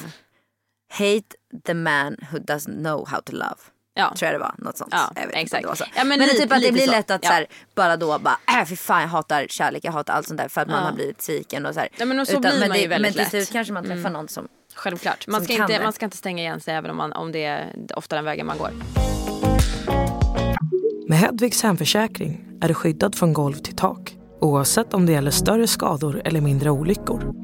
[0.99, 1.23] Hate
[1.67, 3.57] the man who doesn't know how to love.
[3.97, 4.15] Ja.
[4.19, 4.55] Tror jag det var.
[4.59, 4.91] Något sånt.
[4.93, 5.55] Ja, jag vet inte exakt.
[5.55, 5.85] om det var så.
[5.97, 6.91] Ja, men men lite- typ att det blir så.
[6.91, 7.29] lätt att Ja.
[7.31, 10.39] så här, bara då bara äh, fy fan jag hatar kärlek, jag hatar allt sånt
[10.41, 11.89] där för att man har blivit sviken och så här.
[11.97, 13.47] Ja, men och så blir men, man ju det, väldigt men till lätt.
[13.47, 15.27] slut kanske man träffar någon som Självklart.
[15.27, 15.85] Man Som ska, kan inte, det.
[15.85, 18.47] man ska inte stänga igen sig även om, man, om det är ofta den vägen
[18.47, 18.71] man går.
[21.09, 25.67] Med Hedvigs hemförsäkring är du skyddad från golv till tak oavsett om det gäller större
[25.67, 27.44] skador eller mindre olyckor.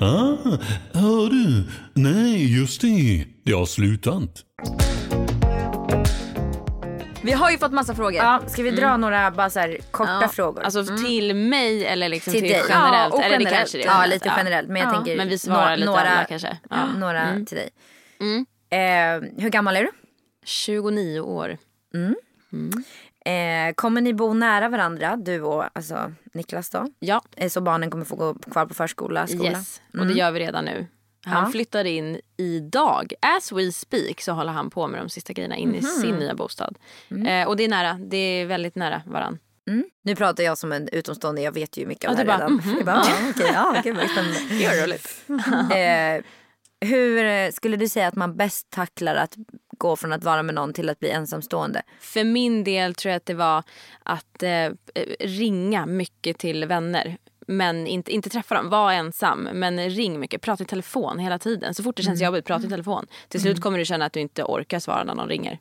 [0.00, 0.36] Ah,
[0.92, 1.64] hör du?
[1.94, 3.24] Nej, just det.
[3.44, 4.44] Det har slutat.
[7.22, 8.14] Vi har ju fått massa frågor.
[8.14, 10.62] Ja, ska vi dra några bara så här korta Ja, frågor?
[10.62, 12.62] Alltså till mig eller liksom Till till, dig.
[12.68, 12.94] generellt?
[12.94, 13.58] Ja, och eller det generellt.
[13.58, 14.68] kanske det ja, lite generellt.
[14.68, 14.94] Men jag Ja.
[14.94, 16.58] tänker Men vi svarar lite några, alla kanske.
[16.70, 16.98] Ja, Ja.
[16.98, 17.70] några till dig.
[18.70, 19.90] Eh, hur gammal är du?
[20.44, 21.58] 29 år.
[23.28, 26.86] Eh, kommer ni bo nära varandra, du och alltså, Niklas då?
[26.98, 29.50] Ja, Eh, så barnen kommer få gå kvar på förskola, skola?
[29.50, 29.80] yes.
[29.98, 30.86] Och det gör vi redan nu.
[31.24, 31.50] Han Ja.
[31.50, 33.12] flyttar in idag.
[33.36, 36.34] As we speak så håller han på med de sista grejerna in i sin nya
[36.34, 36.78] bostad.
[37.26, 37.98] Eh, och det är nära.
[38.06, 39.38] Det är väldigt nära varann.
[39.70, 39.84] Mm.
[40.04, 42.38] Nu pratar jag som en utomstående, jag vet ju mycket Ja, av du det här
[42.38, 42.56] bara, redan.
[42.66, 42.76] mhm.
[42.76, 44.38] Jag bara, ja, okej, ja, okej, vad spännande.
[44.50, 45.24] Det är roligt.
[46.82, 49.34] eh, hur eh, skulle du säga att man bäst tacklar att
[49.78, 51.82] gå från att vara med någon till att bli ensamstående?
[52.00, 53.62] För min del tror jag att det var
[54.02, 54.70] att eh,
[55.20, 57.16] ringa mycket till vänner.
[57.46, 59.48] Men inte, inte träffa dem, var ensam.
[59.52, 61.74] Men ring mycket, prata i telefon hela tiden.
[61.74, 63.06] Så fort det känns jobbigt, prata i telefon.
[63.28, 65.58] Till slut kommer du känna att du inte orkar svara när någon ringer.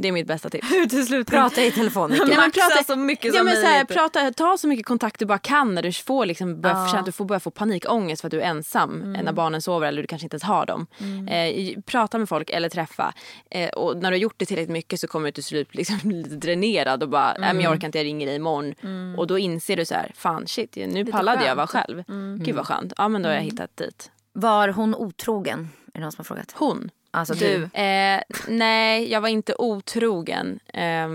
[0.00, 0.68] Det är mitt bästa tips.
[1.26, 2.28] Prata i telefon mycket.
[2.30, 5.18] Ja, men prata, så mycket ja, som men så här, prata, Ta så mycket kontakt
[5.18, 8.28] du bara kan när du får liksom börja, att du får börja få panikångest för
[8.28, 10.86] att du är ensam eh, när barnen sover eller du kanske inte ens har dem.
[11.28, 13.14] Eh, prata med folk eller träffa.
[13.50, 15.98] Eh, och när du har gjort det tillräckligt mycket så kommer du till slut liksom
[16.02, 18.74] bli lite dränerad och bara, nej men jag orkar inte, jag ringer dig imorgon.
[19.18, 22.04] Och då inser du så här, fan shit, nu pallade jag vara själv.
[22.38, 22.92] Gud vad skönt.
[22.96, 24.10] Ja men då har jag hittat dit.
[24.32, 25.68] Var hon otrogen?
[25.94, 26.54] Är det någon som har frågat?
[26.56, 26.90] Hon.
[27.10, 27.62] Alltså du.
[27.64, 30.60] Eh, nej, jag var inte otrogen.
[30.66, 31.08] Eh,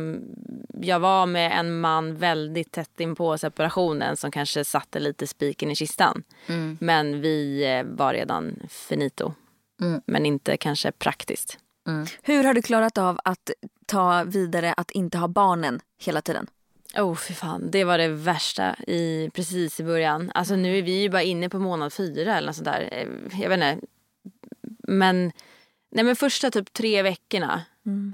[0.82, 5.72] jag var med en man väldigt tätt in på separationen som kanske satte lite spiken
[5.72, 6.24] i kistan.
[6.48, 6.78] Mm.
[6.82, 9.34] Men vi eh, var redan finito.
[9.82, 10.02] Mm.
[10.06, 11.58] Men inte kanske praktiskt.
[12.22, 13.52] Hur har du klarat av att
[13.86, 16.48] ta vidare att inte ha barnen hela tiden?
[16.98, 20.32] Oh fy fan, det var det värsta i, precis i början.
[20.36, 22.90] Alltså nu är vi ju bara inne på månad fyra eller något sånt där.
[22.92, 23.88] Eh, Jag vet inte.
[24.88, 25.32] Men,
[25.96, 27.62] nej men första typ tre veckorna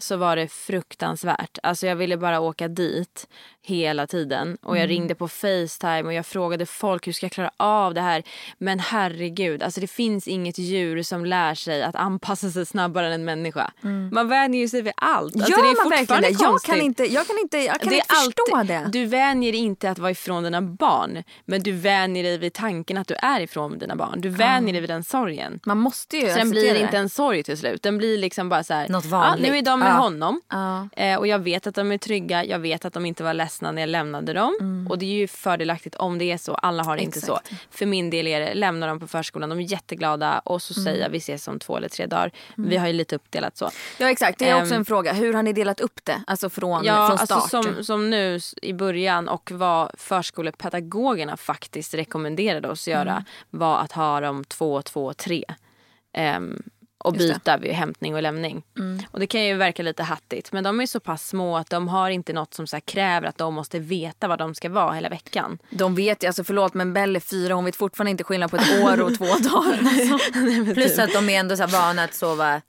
[0.01, 1.57] så var det fruktansvärt.
[1.63, 3.27] Alltså jag ville bara åka dit
[3.63, 4.57] hela tiden.
[4.63, 8.01] Och jag ringde på Facetime och jag frågade folk hur ska jag klara av det
[8.01, 8.23] här.
[8.57, 13.11] Men herregud, alltså det finns inget djur som lär sig att anpassa sig snabbare än
[13.13, 13.71] en människa.
[14.11, 15.35] Man vänjer sig vid allt.
[15.35, 16.43] Alltså Gör det är man verkligen det?
[16.43, 18.89] Jag kan inte, jag kan inte, jag kan Det inte förstå alltid- det.
[18.91, 21.23] Du vänjer dig inte att vara ifrån dina barn.
[21.45, 24.21] Men du vänjer dig vid tanken att du är ifrån dina barn.
[24.21, 25.59] Du vänjer dig vid den sorgen.
[25.65, 26.79] Man måste ju Så den acceptera blir det.
[26.79, 27.83] inte en sorg till slut.
[27.83, 28.89] Den blir liksom bara så här.
[28.89, 29.51] Något vanligt.
[29.51, 29.93] nu är de med Ja.
[29.93, 30.41] honom.
[30.49, 30.87] Ja.
[30.95, 32.45] Eh, och jag vet att de är trygga.
[32.45, 34.87] Jag vet att de inte var ledsna när jag lämnade dem.
[34.89, 36.53] Och det är ju fördelaktigt om det är så.
[36.55, 37.35] Alla har det inte så.
[37.37, 37.67] Exakt.
[37.71, 39.49] För min del är det, lämna dem på förskolan.
[39.49, 40.39] De är jätteglada.
[40.39, 42.31] Och så säger jag vi ses om två eller tre dagar.
[42.55, 43.69] Vi har ju lite uppdelat så.
[43.97, 45.13] Ja exakt, det är också Ehm, en fråga.
[45.13, 46.21] Hur har ni delat upp det?
[46.27, 47.31] Alltså från, Ja, från start?
[47.31, 53.23] alltså som, som nu i början och vad förskolepedagogerna faktiskt rekommenderade oss göra Mm.
[53.49, 55.43] var att ha dem två, två, tre.
[56.13, 56.63] Ehm,
[57.01, 57.15] och.
[57.15, 57.27] Mm.
[57.27, 58.63] byta vid hämtning och lämning.
[59.11, 61.87] Och det kan ju verka lite hattigt men de är så pass små att de
[61.87, 65.09] har inte något som så kräver att de måste veta vad de ska vara hela
[65.09, 65.57] veckan.
[65.69, 68.57] De vet ju, alltså förlåt men Belle är fyra, hon vet fortfarande inte skillnad på
[68.57, 69.79] ett år och två dagar.
[69.91, 70.73] Alltså.
[70.73, 72.61] Plus att de är ändå så här vana att sova.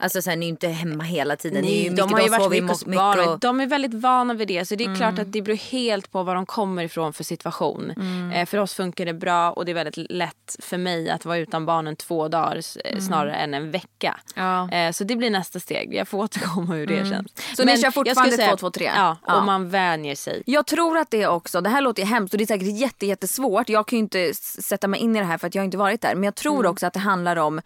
[0.00, 1.62] Alltså så här, ni är ju inte hemma hela tiden.
[1.64, 4.34] Nej, de har ju de varit mycket hos mycket barn och- de är väldigt vana
[4.34, 4.64] vid det.
[4.68, 5.22] Så det är klart Mm.
[5.22, 7.90] att det beror helt på var de kommer ifrån för situation.
[7.96, 8.30] Mm.
[8.32, 11.38] Eh, för oss funkar det bra och det är väldigt lätt för mig att vara
[11.38, 14.20] utan barnen två dagar eh, snarare än en vecka.
[14.36, 14.48] Mm.
[14.48, 14.62] Ja.
[14.62, 14.86] Mm.
[14.88, 15.94] Eh, så det blir nästa steg.
[15.94, 17.32] Jag får återkomma hur det känns.
[17.56, 18.90] Så ni kör fortfarande skulle säga- två, två, tre?
[18.96, 19.44] Ja, och Ja.
[19.44, 20.42] man vänjer sig.
[20.46, 23.06] Jag tror att det också, det här låter ju hemskt och det är säkert jätte,
[23.06, 23.68] jättesvårt.
[23.68, 25.76] Jag kan ju inte sätta mig in i det här för att jag har inte
[25.78, 26.14] varit där.
[26.14, 26.70] Men jag tror Mm.
[26.70, 27.60] också att det handlar om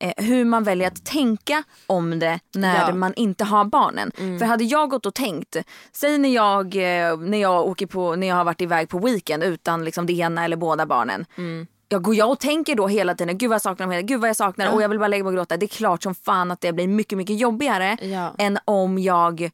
[0.00, 2.84] eh, hur man väljer att tänka om det när Ja.
[2.84, 2.98] Mm.
[2.98, 4.10] man inte har barnen.
[4.38, 5.56] För hade jag gått och tänkt,
[5.92, 9.42] säg när jag, eh, när jag, åker på, när jag har varit iväg på weekend
[9.44, 11.26] utan liksom det ena eller båda barnen.
[11.38, 11.66] Mm.
[11.92, 14.28] Jag går jag och tänker då hela tiden, gud vad jag saknar dem, gud vad
[14.28, 15.56] jag saknar dem och jag vill bara lägga mig och gråta.
[15.56, 18.34] Det är klart som fan att det blir mycket, mycket jobbigare Ja.
[18.38, 19.50] än om jag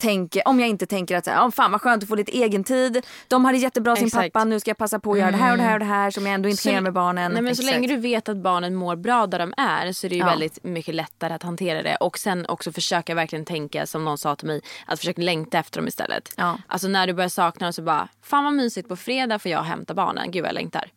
[0.00, 3.06] tänker, om jag inte tänker att oh, fan vad skönt att få lite egen tid.
[3.28, 4.32] De hade jättebra sin Exakt.
[4.32, 5.84] pappa, nu ska jag passa på att göra det här och det här och det
[5.84, 7.32] här som jag ändå inte Så- kan göra med barnen.
[7.32, 10.08] Nej, men så länge du vet att barnen mår bra där de är så är
[10.08, 10.26] det ju Ja.
[10.26, 11.96] väldigt mycket lättare att hantera det.
[11.96, 15.78] Och sen också försöka verkligen tänka som någon sa till mig, att försöka längta efter
[15.80, 16.32] dem istället.
[16.36, 16.58] Ja.
[16.66, 19.62] Alltså när du börjar sakna dem så bara, fan vad mysigt på fredag för jag
[19.62, 20.90] hämtar barnen, gud vad jag längtar.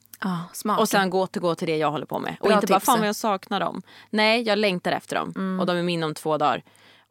[0.53, 0.79] Smart.
[0.79, 2.35] Och sen gå återgå till det jag håller på med.
[2.39, 2.87] Och Bra inte bara, tips.
[2.87, 2.93] Mm.
[2.95, 3.81] fan vad jag saknar dem.
[4.09, 5.59] Nej, jag längtar efter dem.
[5.59, 6.63] Och de är min om två dagar.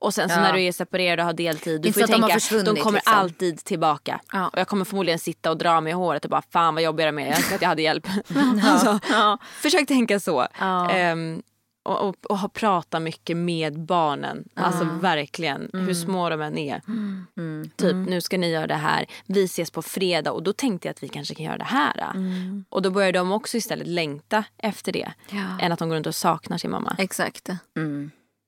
[0.02, 0.40] Och sen så Ja.
[0.42, 2.98] när du är separerad och har deltid, du Inte får de tänka, försvunnit, de kommer
[2.98, 3.14] liksom.
[3.14, 4.20] alltid tillbaka.
[4.32, 4.48] Ja.
[4.48, 7.02] Och jag kommer förmodligen sitta och dra mig i håret och bara, fan vad jobbig
[7.04, 8.06] jag är med, jag önskar att jag hade hjälp.
[8.64, 8.98] alltså,
[9.62, 10.46] Försök tänka så.
[10.60, 10.90] Ja.
[10.90, 11.42] Ehm,
[11.84, 14.44] och, och, och ha pratat mycket med barnen.
[14.54, 16.80] Alltså verkligen, hur små de än är.
[17.76, 19.06] Typ, nu ska ni göra det här.
[19.26, 22.12] Vi ses på fredag och då tänkte jag att vi kanske kan göra det här.
[22.68, 25.12] Och då börjar de också istället längta efter det.
[25.30, 25.58] Ja.
[25.60, 26.96] Än att de går runt och saknar sin mamma.
[26.98, 27.48] Exakt.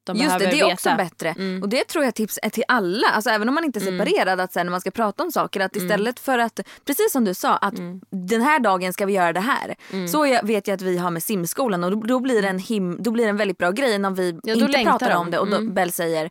[0.06, 0.72] De Just det, det är veta.
[0.74, 1.34] också bättre.
[1.62, 4.40] Och det tror jag tips är till alla, alltså även om man inte är separerad,
[4.40, 7.34] att sen när man ska prata om saker att istället för att, precis som du
[7.34, 7.74] sa, att
[8.10, 9.74] den här dagen ska vi göra det här.
[10.08, 12.58] Så jag, vet jag att vi har med simskolan och då, då, blir det en
[12.58, 15.16] him, då blir en väldigt bra grej när vi Ja, inte pratar de.
[15.16, 16.30] om det och då Bell säger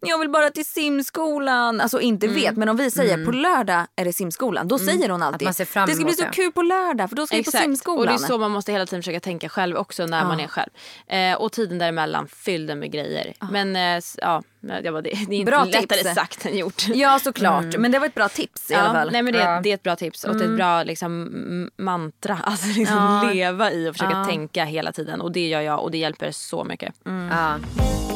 [0.00, 1.80] jag vill bara till simskolan.
[1.80, 4.68] Alltså inte vet men om vi säger på lördag är det simskolan.
[4.68, 7.16] Då säger hon alltid man ser fram det ska bli så kul på lördag för
[7.16, 7.98] då ska vi på simskolan.
[8.00, 10.46] Och det är så man måste hela tiden försöka tänka själv också när man är
[10.46, 10.70] själv.
[11.06, 13.34] Eh, och tiden däremellan, fyll den med grejer.
[13.50, 14.42] Men eh, ja,
[14.82, 16.14] det, var det, det är inte Bra lättare tips.
[16.14, 16.82] sagt än gjort.
[16.94, 19.08] Ja såklart men det var ett bra tips i alla fall.
[19.12, 19.60] Nej, men det, Ja.
[19.62, 22.38] det är ett bra tips och det är ett bra liksom, mantra.
[22.44, 23.30] Alltså liksom Ja.
[23.32, 24.24] leva i och försöka Ja.
[24.24, 25.20] tänka hela tiden.
[25.20, 26.94] Och det gör jag och det hjälper så mycket.
[27.04, 28.09] Ja.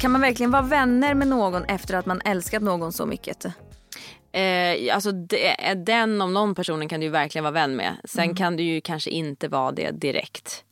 [0.00, 3.44] Kan man verkligen vara vänner med någon efter att man älskat någon så mycket?
[4.32, 7.96] Eh, alltså det, den om någon personen kan du verkligen vara vän med.
[8.04, 10.64] Sen kan du ju kanske inte vara det direkt.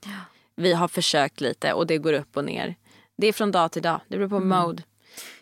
[0.56, 2.74] Vi har försökt lite och det går upp och ner.
[3.16, 4.00] Det är från dag till dag.
[4.08, 4.82] Det beror på mode.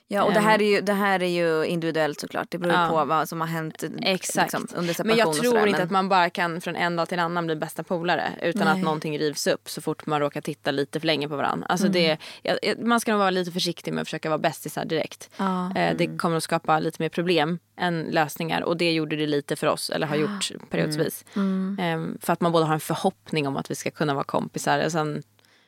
[0.08, 0.44] Ja och det Ehm.
[0.44, 2.50] här, är ju, det här är ju individuellt såklart.
[2.50, 2.88] Det beror Ja.
[2.88, 4.52] på vad som har hänt Exakt.
[4.52, 6.96] Liksom, under separation Men jag tror sådär, inte men- att man bara kan från en
[6.96, 8.72] dag till en annan bli bästa polare utan Nej.
[8.72, 11.66] att någonting rivs upp så fort man råkar titta lite för länge på varandra.
[11.66, 12.16] Alltså Mm.
[12.42, 15.30] det, man ska nog vara lite försiktig med att försöka vara bästisar direkt.
[15.36, 15.76] Ja.
[15.76, 19.56] Eh, Det kommer att skapa lite mer problem än lösningar och det gjorde det lite
[19.56, 21.24] för oss, eller har gjort periodvis.
[21.36, 21.78] Mm.
[21.80, 24.84] Eh, För att man både har en förhoppning om att vi ska kunna vara kompisar
[24.84, 25.22] och sen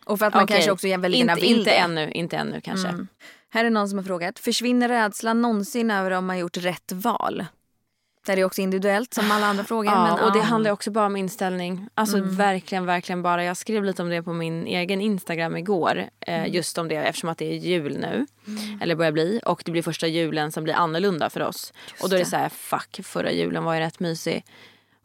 [0.05, 0.57] Och för att man Okej.
[0.57, 1.77] kanske också väldigt gärna inte, vill inte det.
[1.77, 2.89] ännu, inte ännu kanske.
[2.89, 3.09] Mm.
[3.51, 4.39] Här är någon som har frågat.
[4.39, 7.45] Försvinner rädslan någonsin över om man gjort rätt val?
[8.27, 9.93] Det är också individuellt som alla andra frågor.
[9.93, 10.45] Ja, men, och det ja.
[10.45, 11.89] handlar också bara om inställning.
[11.95, 12.37] Alltså Mm.
[12.37, 13.45] verkligen, verkligen bara.
[13.45, 15.99] Jag skrev lite om det på min egen Instagram igår.
[16.21, 16.53] Eh, Mm.
[16.53, 18.27] Just om det eftersom att det är jul nu.
[18.81, 19.41] Eller börjar bli.
[19.47, 21.73] Och det blir första julen som blir annorlunda för oss.
[22.03, 22.31] och då är det det.
[22.31, 24.45] så här, fuck, förra julen var ju rätt mysig.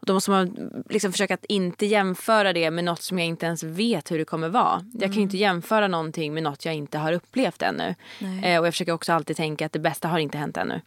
[0.04, 0.56] Och då måste man
[0.90, 4.24] liksom försöka att inte jämföra det med något som jag inte ens vet hur det
[4.24, 4.84] kommer vara.
[4.92, 5.22] Jag kan ju Mm.
[5.22, 7.94] inte jämföra någonting med något jag inte har upplevt ännu.
[8.44, 10.80] Eh, och jag försöker också alltid tänka att det bästa har inte hänt ännu.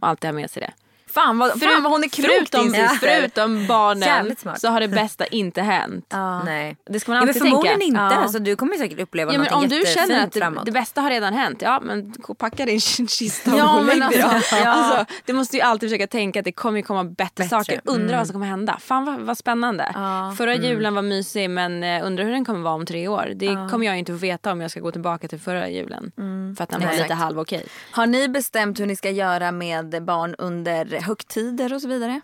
[0.00, 0.72] Och alltid ha med sig det.
[1.14, 3.18] Fan vad, fan vad hon är klok förutom, din syster.
[3.20, 6.14] förutom barnen så har det bästa inte hänt.
[6.44, 6.76] Nej.
[6.86, 7.86] Det ska man Ja, men alltid förmodligen tänka.
[8.02, 8.14] inte.
[8.14, 8.22] Ja.
[8.22, 10.66] Alltså, du kommer säkert uppleva Ja, något om du känner att det, framåt.
[10.66, 13.98] det bästa har redan hänt, ja men packa din kista och Ja, gå och men
[13.98, 14.68] lägg dig alltså, ja.
[14.68, 17.48] Alltså, du måste ju alltid försöka tänka att det kommer komma bättre, Bättre.
[17.48, 17.80] saker.
[17.84, 18.78] Undra vad som kommer hända.
[18.80, 19.90] Fan vad, vad spännande.
[19.94, 20.34] Ja.
[20.38, 23.32] Förra julen var mysig men eh, undrar hur den kommer vara om tre år.
[23.34, 26.12] Det kommer jag inte få veta om jag ska gå tillbaka till förra julen.
[26.56, 27.64] För att den var lite halv okej.
[27.90, 32.20] Har ni bestämt hur ni ska göra med barn under högtider och så vidare?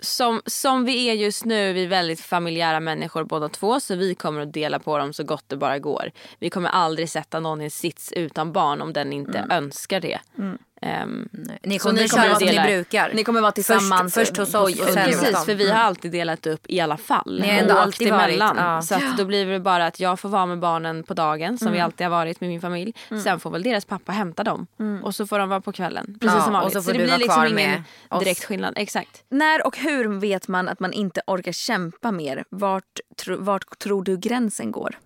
[0.00, 4.14] som, som vi är just nu, vi är väldigt familjära människor båda två så vi
[4.14, 6.10] kommer att dela på dem så gott det bara går.
[6.38, 10.20] Vi kommer aldrig sätta någon i en sits utan barn om den inte önskar det.
[10.38, 11.58] Ehm, Nej.
[11.62, 13.10] Ni Så kommer ni kommer köra som ni brukar.
[13.14, 15.70] Ni kommer vara tillsammans Först, först hos på- oss och sen hos Precis, för vi
[15.70, 17.40] har alltid delat upp i alla fall.
[17.42, 18.56] Ni har ändå alltid åkt varit, emellan.
[18.56, 18.82] ja.
[18.82, 21.66] Så att då blir det bara att jag får vara med barnen på dagen som
[21.66, 21.74] Mm.
[21.74, 22.92] vi alltid har varit med min familj.
[23.24, 24.66] Sen får väl deras pappa hämta dem.
[25.02, 26.16] Och så får de vara på kvällen.
[26.20, 26.72] Precis Ja, som vanligt.
[26.72, 28.24] så får det blir liksom ingen med oss.
[28.24, 28.74] direkt skillnad.
[28.76, 29.22] Exakt.
[29.28, 32.44] När och hur vet man att man inte orkar kämpa mer?
[32.50, 32.84] Vart,
[33.24, 34.98] tro, vart tror du gränsen går?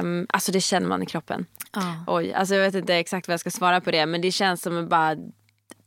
[0.00, 1.46] Um, alltså det känner man i kroppen.
[1.74, 2.04] Ja.
[2.06, 4.62] Oj, alltså jag vet inte exakt vad jag ska svara på det men det känns
[4.62, 5.16] som att bara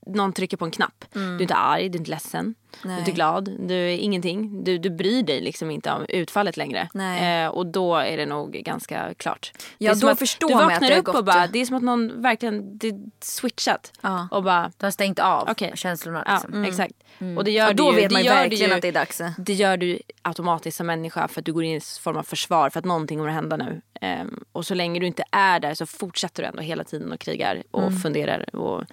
[0.08, 1.06] någon trycker på en knapp.
[1.14, 3.00] Du är inte arg, du är inte ledsen, du är Nej.
[3.00, 4.64] inte glad, du är ingenting.
[4.64, 6.90] Du, du bryr dig liksom inte om utfallet längre.
[6.94, 7.44] Nej.
[7.44, 9.52] Eh, och då är det nog ganska klart.
[9.78, 11.84] Ja, det är som då förstår du vaknar upp och bara, det är som att
[11.84, 13.94] någon verkligen, det är switchat.
[14.02, 14.28] Ja.
[14.32, 15.72] Och bara, Du har stängt av Okej.
[15.76, 16.24] känslorna.
[16.26, 16.64] ja Liksom.
[16.64, 16.94] exakt.
[17.38, 18.92] Och det gör Ja, då du vet man det ju verkligen ju, att det är
[18.92, 19.22] dags.
[19.38, 22.24] det gör du automatiskt som människa för att du går in i en form av
[22.24, 23.82] försvar för att någonting kommer att hända nu.
[24.02, 27.20] Ehm, och så länge du inte är där så fortsätter du ändå hela tiden och
[27.20, 28.00] krigar och Mm.
[28.00, 28.56] funderar.
[28.56, 28.84] Och,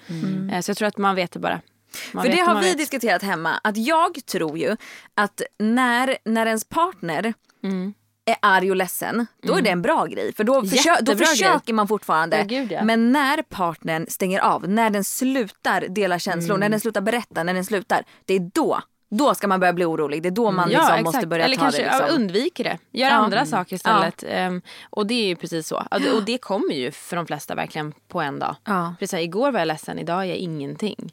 [0.52, 1.60] eh, så jag tror att man vet det bara.
[2.12, 2.78] Man För det har vi vet.
[2.78, 3.61] diskuterat hemma.
[3.64, 4.76] Att jag tror ju
[5.14, 7.94] att när, när ens partner Mm.
[8.24, 10.33] är arg och ledsen, då är det en bra grej.
[10.35, 12.37] För då, försö- då försöker man fortfarande.
[12.38, 12.85] Ja, gud, ja.
[12.85, 16.61] Men när partnern stänger av, när den slutar dela känslor, Mm.
[16.61, 18.05] när den slutar berätta, när den slutar.
[18.24, 18.81] Det är då.
[19.11, 20.22] Då ska man börja bli orolig.
[20.22, 21.05] Det är då man liksom exakt.
[21.05, 21.88] måste börja Eller ta kanske det.
[21.88, 22.07] Liksom.
[22.09, 22.78] ja, undviker det.
[22.92, 23.14] Gör Ja.
[23.14, 23.46] andra Mm.
[23.50, 24.24] saker istället.
[24.28, 25.87] Ehm, och det är ju precis så.
[25.90, 28.57] Ja, Och det kommer ju för de flesta verkligen på en dag.
[28.64, 28.94] Ja.
[29.07, 31.12] Så här, igår var jag ledsen, idag är jag ingenting.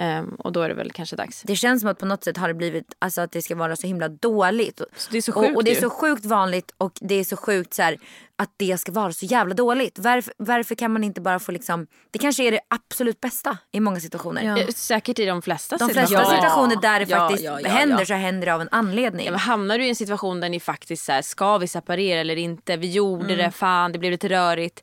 [0.00, 1.42] Ehm, och då är det väl kanske dags.
[1.42, 3.76] Det känns som att på något sätt har det blivit alltså, att det ska vara
[3.76, 4.80] så himla dåligt.
[5.10, 5.80] det är så och, sjukt och det är ju.
[5.80, 7.96] så sjukt vanligt och det är så sjukt så här,
[8.36, 9.98] att det ska vara så jävla dåligt.
[9.98, 13.80] Varför, varför kan man inte bara få liksom, det kanske är det absolut bästa i
[13.80, 14.42] många situationer.
[14.42, 14.58] Ja.
[14.58, 16.36] Eh, Säkert i de flesta De flesta situationer.
[16.36, 18.04] situationer där det Ja, faktiskt ja, ja, händer ja.
[18.06, 19.26] så händer det av en anledning.
[19.26, 22.20] Ja, men hamnar du i en situation där ni faktiskt så här, ska vi separera
[22.20, 22.76] eller inte?
[22.76, 23.38] Vi gjorde Mm.
[23.38, 24.82] det, fan det blev lite rörigt.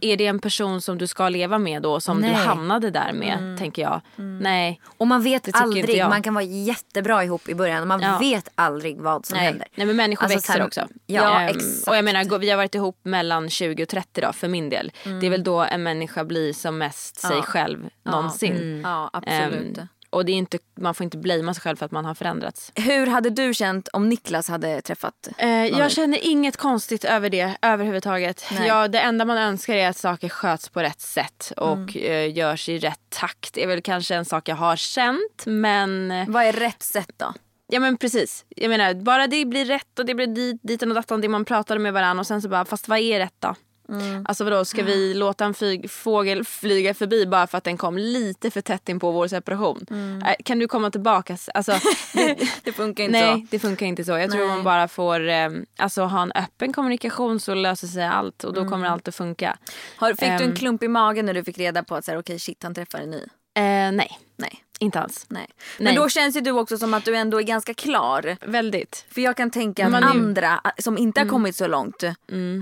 [0.00, 2.30] Är det en person som du ska leva med då som Nej.
[2.30, 3.38] du hamnade där med?
[3.38, 3.58] Mm.
[3.58, 4.00] Tänker jag.
[4.16, 4.57] Nej.
[4.98, 8.18] Och man vet aldrig, man kan vara jättebra ihop i början och man Ja.
[8.18, 9.46] vet aldrig vad som Nej.
[9.46, 9.68] händer.
[9.74, 10.86] Nej men människor Alltså, växer här- också.
[11.06, 11.88] Ja, Ehm, exakt.
[11.88, 14.92] Och jag menar vi har varit ihop mellan 20 och 30 då för min del.
[15.04, 15.20] Mm.
[15.20, 18.56] Det är väl då en människa blir som mest sig själv någonsin.
[18.56, 18.80] Mm.
[18.80, 19.78] Ja, absolut.
[19.78, 22.14] Ehm, och det är inte, man får inte blamea sig själv för att man har
[22.14, 22.72] förändrats.
[22.74, 27.56] Hur hade du känt om Niklas hade träffat Eh, jag känner inget konstigt över det
[27.62, 28.44] överhuvudtaget.
[28.58, 28.68] Nej.
[28.68, 31.88] Ja, det enda man önskar är att saker sköts på rätt sätt och Mm.
[32.04, 33.54] eh, görs i rätt takt.
[33.54, 37.34] Det är väl kanske en sak jag har känt men Vad är rätt sätt då?
[37.70, 38.44] Ja men precis.
[38.48, 41.44] Jag menar bara det blir rätt och det blir dit, diten och datan det man
[41.44, 43.54] pratade med varandra och sen så bara fast vad är rätt då?
[43.92, 44.24] Mm.
[44.28, 47.98] Alltså vadå ska vi låta en flyg, fågel flyga förbi bara för att den kom
[47.98, 49.86] lite för tätt in på vår separation?
[49.90, 50.22] Mm.
[50.22, 51.36] Eh, kan du komma tillbaka?
[51.54, 51.72] Alltså,
[52.14, 53.46] det, Det funkar inte nej så.
[53.50, 54.12] det funkar inte så.
[54.18, 54.48] Jag tror Nej.
[54.56, 55.48] man bara får eh,
[55.78, 58.70] alltså, ha en öppen kommunikation så löser sig allt och då Mm.
[58.72, 59.58] kommer allt att funka.
[59.96, 60.54] Har, fick du en Ehm.
[60.56, 62.98] klump i magen när du fick reda på att så här, okej shit han träffar
[62.98, 63.18] en ny?
[63.54, 64.18] Eh, nej.
[64.36, 64.64] Nej.
[64.80, 65.26] Inte alls.
[65.28, 65.46] Nej.
[65.78, 65.94] Nej.
[65.94, 68.36] Men då känns ju du också som att du ändå är ganska klar.
[68.46, 69.06] Väldigt.
[69.10, 72.02] För jag kan tänka att är ju- andra äh, som inte har kommit så långt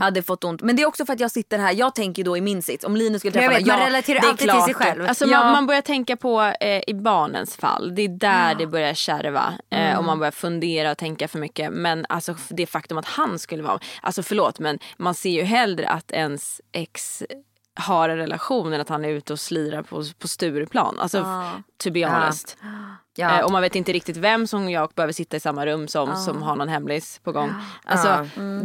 [0.01, 0.63] hade fått ont.
[0.63, 2.85] Men det är också för att jag sitter här, jag tänker då i min sits.
[2.85, 4.49] Om Linus skulle Men jag träffa vet, någon, man ja, relaterar det är alltid till
[4.51, 4.65] klart.
[4.65, 5.07] sig själv.
[5.07, 5.41] Alltså Ja.
[5.45, 7.95] man, man börjar tänka på eh, i barnens fall.
[7.95, 9.55] Det är där det börjar kärva.
[9.71, 11.73] Eh, och man börjar fundera och tänka för mycket.
[11.73, 13.79] Men alltså det faktum att han skulle vara...
[14.03, 17.23] Alltså förlåt men man ser ju hellre att ens ex
[17.77, 20.99] har en relation än att han är ute och slirar på, på Stureplan.
[20.99, 22.57] Alltså f- to be honest.
[23.17, 23.39] Ja.
[23.39, 26.17] Eh, och man vet inte riktigt vem som jag behöver sitta i samma rum som
[26.17, 27.51] som har någon hemlis på gång.
[27.85, 28.09] Alltså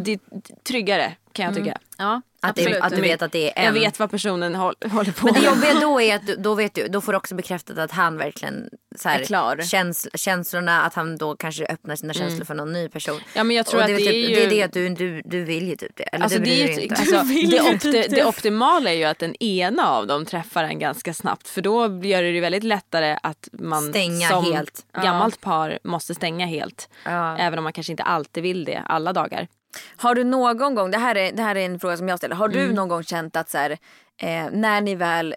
[0.04, 0.19] det är
[0.63, 1.78] tryggare kan jag tycka.
[1.97, 3.65] Ja, Att, det, att du vet att det är en.
[3.65, 5.49] Jag vet vad personen håll, håller på Men det med.
[5.49, 8.17] jobbiga då är att du, då, vet du, då får du också bekräftat att han
[8.17, 9.58] verkligen så här, Är klar.
[9.58, 13.19] Käns, känslorna, att han då kanske öppnar sina känslor för någon ny person.
[13.34, 14.36] Ja men jag tror Och att det, det, är typ, ju...
[14.36, 16.04] det är det att du, du, du vill ju typ det.
[16.04, 16.95] Eller Alltså du det, är bryr ju, dig inte.
[16.95, 17.15] alltså,
[17.51, 21.47] det, opti, det optimala är ju att den ena av dem träffar en ganska snabbt
[21.47, 24.86] för då gör det ju väldigt lättare att man Stänga som helt.
[25.04, 26.89] gammalt par måste stänga helt.
[27.06, 27.38] Ja.
[27.38, 29.47] Även om man kanske inte alltid vill det alla dagar.
[29.95, 32.36] Har du någon gång, det här är, det här är en fråga som jag ställer.
[32.36, 32.67] Har Mm.
[32.67, 33.71] du någon gång känt att så här,
[34.17, 35.36] eh, när ni väl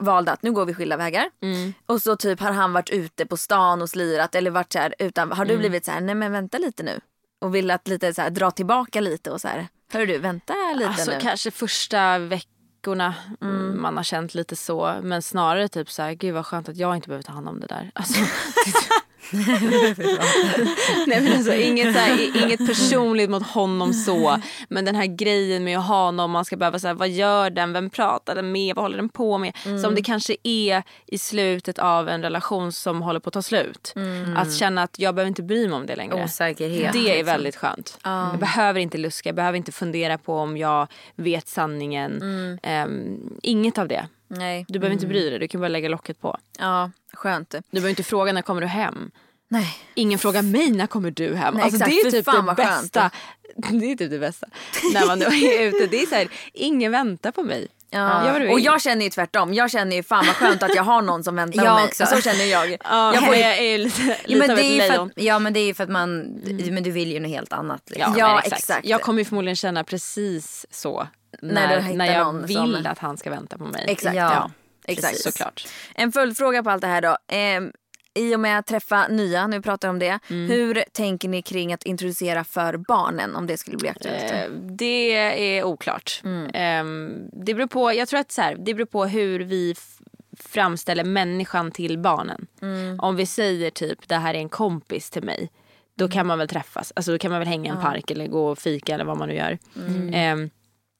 [0.00, 1.72] valde att nu går vi skilda vägar Mm.
[1.86, 4.94] och så typ har han varit ute på stan och slirat eller varit så här
[4.98, 5.60] utan, har du Mm.
[5.60, 7.00] blivit så här, nej men vänta lite nu
[7.40, 10.54] och vill att lite så här, dra tillbaka lite och så här, hör du vänta
[10.76, 11.16] lite Alltså nu.
[11.20, 13.82] kanske första veckorna mm.
[13.82, 14.94] man har känt lite så.
[15.02, 17.60] Men snarare typ så här, gud vad skönt att jag inte behöver ta hand om
[17.60, 17.90] det där.
[17.94, 18.20] Alltså,
[21.06, 24.38] Nej men alltså inget, så här, inget personligt mot honom så.
[24.68, 27.72] Men den här grejen med att ha någon man ska behöva säga vad gör den,
[27.72, 29.52] vem pratar den med, vad håller den på med.
[29.82, 33.94] Som det kanske är i slutet av en relation som håller på att ta slut.
[34.36, 36.24] Att känna att jag behöver inte bry mig om det längre.
[36.24, 36.92] Osäkerhet.
[36.92, 37.98] Det är väldigt skönt.
[38.04, 42.20] Jag behöver inte luska, jag behöver inte fundera på om jag vet sanningen.
[42.62, 44.06] Ehm, inget av det.
[44.28, 46.38] Nej, Du behöver inte bry dig, du kan bara lägga locket på.
[46.58, 47.50] ja skönt.
[47.50, 49.10] Du behöver inte fråga när kommer du hem.
[49.48, 49.76] Nej.
[49.94, 51.54] Ingen frågar mig när kommer du hem.
[51.54, 51.90] Nej, alltså, exakt.
[52.02, 52.82] det är typ fan det vad skönt.
[52.82, 53.10] bästa.
[53.56, 54.46] Det är typ det bästa.
[54.94, 55.86] när man är ute.
[55.86, 57.68] Det är så här, ingen väntar på mig.
[57.92, 58.32] Ja.
[58.38, 59.54] Du och jag känner ju tvärtom.
[59.54, 61.84] Jag känner ju fan vad skönt att jag har någon som väntar Jag på mig.
[61.84, 62.06] också.
[62.06, 62.70] Så känner jag.
[62.84, 65.06] Ja, jag får jag är ju lite, lite Ja, men av det ett lejon.
[65.16, 66.20] att, ja men det är ju för att man,
[66.70, 67.82] men du vill ju något helt annat.
[67.90, 68.14] Liksom.
[68.18, 68.60] Ja, Ja, exakt.
[68.62, 68.86] exakt.
[68.86, 71.06] Jag kommer ju förmodligen känna precis så.
[71.42, 73.84] När När, när jag vill som- att han ska vänta på mig.
[73.88, 74.16] Exakt.
[74.16, 74.50] Ja.
[74.92, 75.12] Exakt.
[75.12, 75.68] precis, såklart.
[75.94, 77.16] En följdfråga på allt det här då.
[77.28, 77.72] Ehm,
[78.14, 80.18] I och med att träffa nya, nu pratar vi om det.
[80.30, 80.50] Mm.
[80.50, 84.32] Hur tänker ni kring att introducera för barnen om det skulle bli aktuellt?
[84.32, 85.12] Eh, Det
[85.58, 86.22] är oklart.
[86.54, 89.74] Ehm, det beror på, jag tror att så här, det beror på hur vi
[90.38, 92.46] framställer människan till barnen.
[92.98, 95.50] Om vi säger typ det här är en kompis till mig.
[95.94, 96.92] Då kan man väl träffas.
[96.96, 99.16] Alltså då kan man väl hänga i en park eller gå och fika eller vad
[99.18, 99.58] man nu gör.
[100.12, 100.50] Ehm,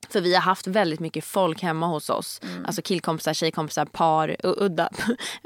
[0.09, 2.41] för vi har haft väldigt mycket folk hemma hos oss.
[2.65, 4.89] Alltså killkompisar, tjejkompisar, par, udda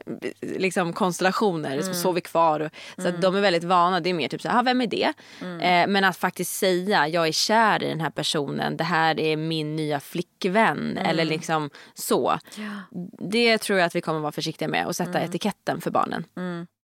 [0.42, 2.60] liksom konstellationer som sover kvar.
[2.60, 4.00] Och, så att de är väldigt vana.
[4.00, 5.14] Det är mer typ så här, "Ah, vem är det?
[5.62, 8.78] Eh, men att faktiskt säga, jag är kär i den här personen.
[8.78, 10.98] Det här är min nya flickvän.
[10.98, 12.40] Eller liksom så.
[13.30, 14.86] Det tror jag att vi kommer vara försiktiga med.
[14.86, 16.24] Och sätta etiketten för barnen.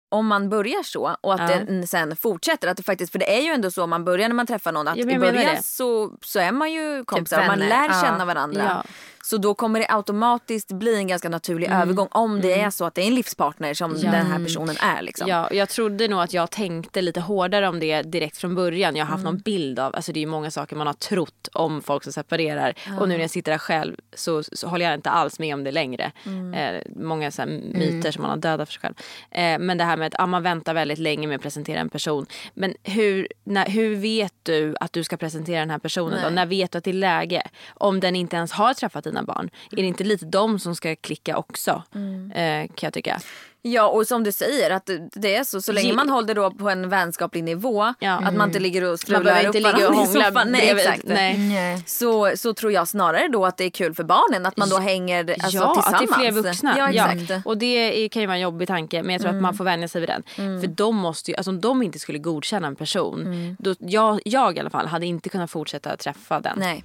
[0.08, 1.58] Om man börjar så och att Ja.
[1.68, 2.68] det sen fortsätter.
[2.68, 4.88] Att det faktiskt, för det är ju ändå så man börjar när man träffar någon.
[4.88, 8.02] Att Ja, i början så, så är man ju kompisar och man lär Ja.
[8.02, 8.84] känna varandra.
[9.26, 12.94] Så då kommer det automatiskt bli en ganska naturlig övergång om det är så att
[12.94, 14.04] det är en livspartner som Mm.
[14.04, 14.10] Ja.
[14.12, 15.02] den här personen är.
[15.02, 15.28] Liksom.
[15.28, 18.96] Ja, jag trodde nog att jag tänkte lite hårdare om det direkt från början.
[18.96, 21.48] Jag har haft någon bild av, alltså det är ju många saker man har trott
[21.52, 22.74] om folk som separerar.
[23.00, 25.64] Och nu när jag sitter där själv så, så håller jag inte alls med om
[25.64, 26.12] det längre.
[26.54, 28.94] Eh, många så här myter som man har dödat för sig själv.
[29.30, 31.88] Eh, men det här med att ah, man väntar väldigt länge med att presentera en
[31.88, 32.26] person.
[32.54, 36.30] Men hur, när, hur vet du att du ska presentera den här personen då?
[36.30, 37.42] När vet du att det är läge?
[37.74, 39.50] Om den inte ens har träffat dina barn.
[39.72, 41.82] Är det inte lite de som ska klicka också?
[42.34, 43.20] Eh, kan jag tycka.
[43.62, 45.62] Ja och som du säger att det- är så.
[45.62, 47.94] Så länge Ge- man håller då på en vänskaplig nivå.
[48.00, 48.12] Ja.
[48.24, 50.48] Att man inte ligger och strular upp inte ligga och i soffan.
[50.50, 51.04] Nej, exakt.
[51.04, 51.38] Nej.
[51.38, 51.82] Nej.
[51.86, 54.78] Så, så tror jag snarare då att det är kul för barnen att man då
[54.78, 55.86] hänger alltså, ja, tillsammans.
[55.86, 56.74] att det är fler vuxna.
[56.78, 57.30] Ja, exakt.
[57.30, 57.42] Mm.
[57.44, 59.64] Och det är, kan ju vara en jobbig tanke men jag tror att man får
[59.64, 60.22] vänja sig vid den.
[60.60, 63.56] För de måste ju, alltså om de inte skulle godkänna en person, Mm.
[63.58, 66.58] då, jag, jag i alla fall hade inte kunnat fortsätta träffa den.
[66.58, 66.84] Nej.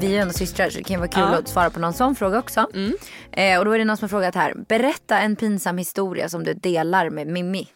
[0.00, 1.38] Vi är ju ändå systrar så det kan vara kul Ja.
[1.38, 2.66] att svara på någon sån fråga också.
[3.32, 4.54] Eh, och då är det någon som har frågat här.
[4.68, 7.68] Berätta en pinsam historia som du delar med Mimmi.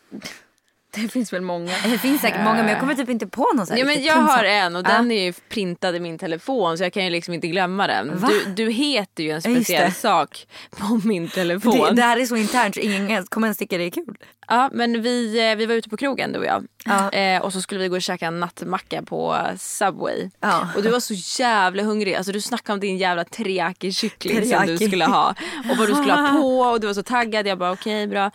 [0.95, 1.73] Det finns väl många.
[1.85, 4.03] Det finns säkert många men jag kommer typ inte på någon sån här Ja, men
[4.03, 7.11] jag har en och den är ju printad i min telefon så jag kan ju
[7.11, 8.19] liksom inte glömma den.
[8.19, 8.29] Va?
[8.29, 11.79] Du, du heter ju en speciell sak på min telefon.
[11.89, 14.17] Det, det här är så internt så ingen ens kommer ens tycka det är kul.
[14.49, 16.67] Ja, men vi, eh, vi var ute på krogen du och jag.
[16.85, 17.11] Ja.
[17.11, 20.31] Eh, och så skulle vi gå och käka en nattmacka på Subway.
[20.41, 20.69] Ja.
[20.77, 22.15] Och du var så jävla hungrig.
[22.15, 24.77] Alltså du snackade om din jävla teriyaki kyckling som Teriyaki.
[24.77, 25.35] du skulle ha.
[25.71, 27.47] Och vad du skulle ha på och du var så taggad.
[27.47, 28.31] Jag bara okej bra.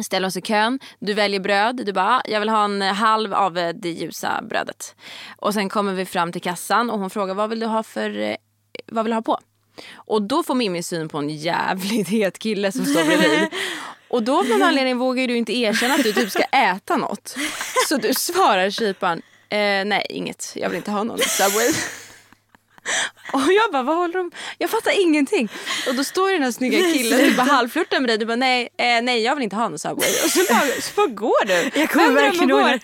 [0.00, 0.78] Ställer oss i kön.
[0.98, 1.82] Du väljer bröd.
[1.86, 4.94] Du bara "Ah, jag vill ha en halv av eh, det ljusa brödet.
[5.36, 8.18] Och sen kommer vi fram till kassan och hon frågar vad vill du ha för
[8.20, 8.34] eh,
[8.86, 9.38] vad vill du ha på?
[9.94, 13.48] Och då får Mimmi syn på en jävligt het kille som står bredvid.
[14.08, 17.36] Och då av någon anledning vågar du inte erkänna att du typ ska äta något.
[17.88, 21.72] Så du svarar kyparen, eh, nej inget, jag vill inte ha någon Subway.
[23.32, 25.48] Och jag bara, vad håller de Jag fattar ingenting.
[25.88, 28.18] Och då står den här snygga killen och typ bara halvflörtar med dig.
[28.18, 30.10] Du bara, nej, eh, nej jag vill inte ha någon Subway.
[30.24, 31.80] Och så bara, så bara går du.
[31.80, 32.80] Jag kommer Vänder verkligen ihåg.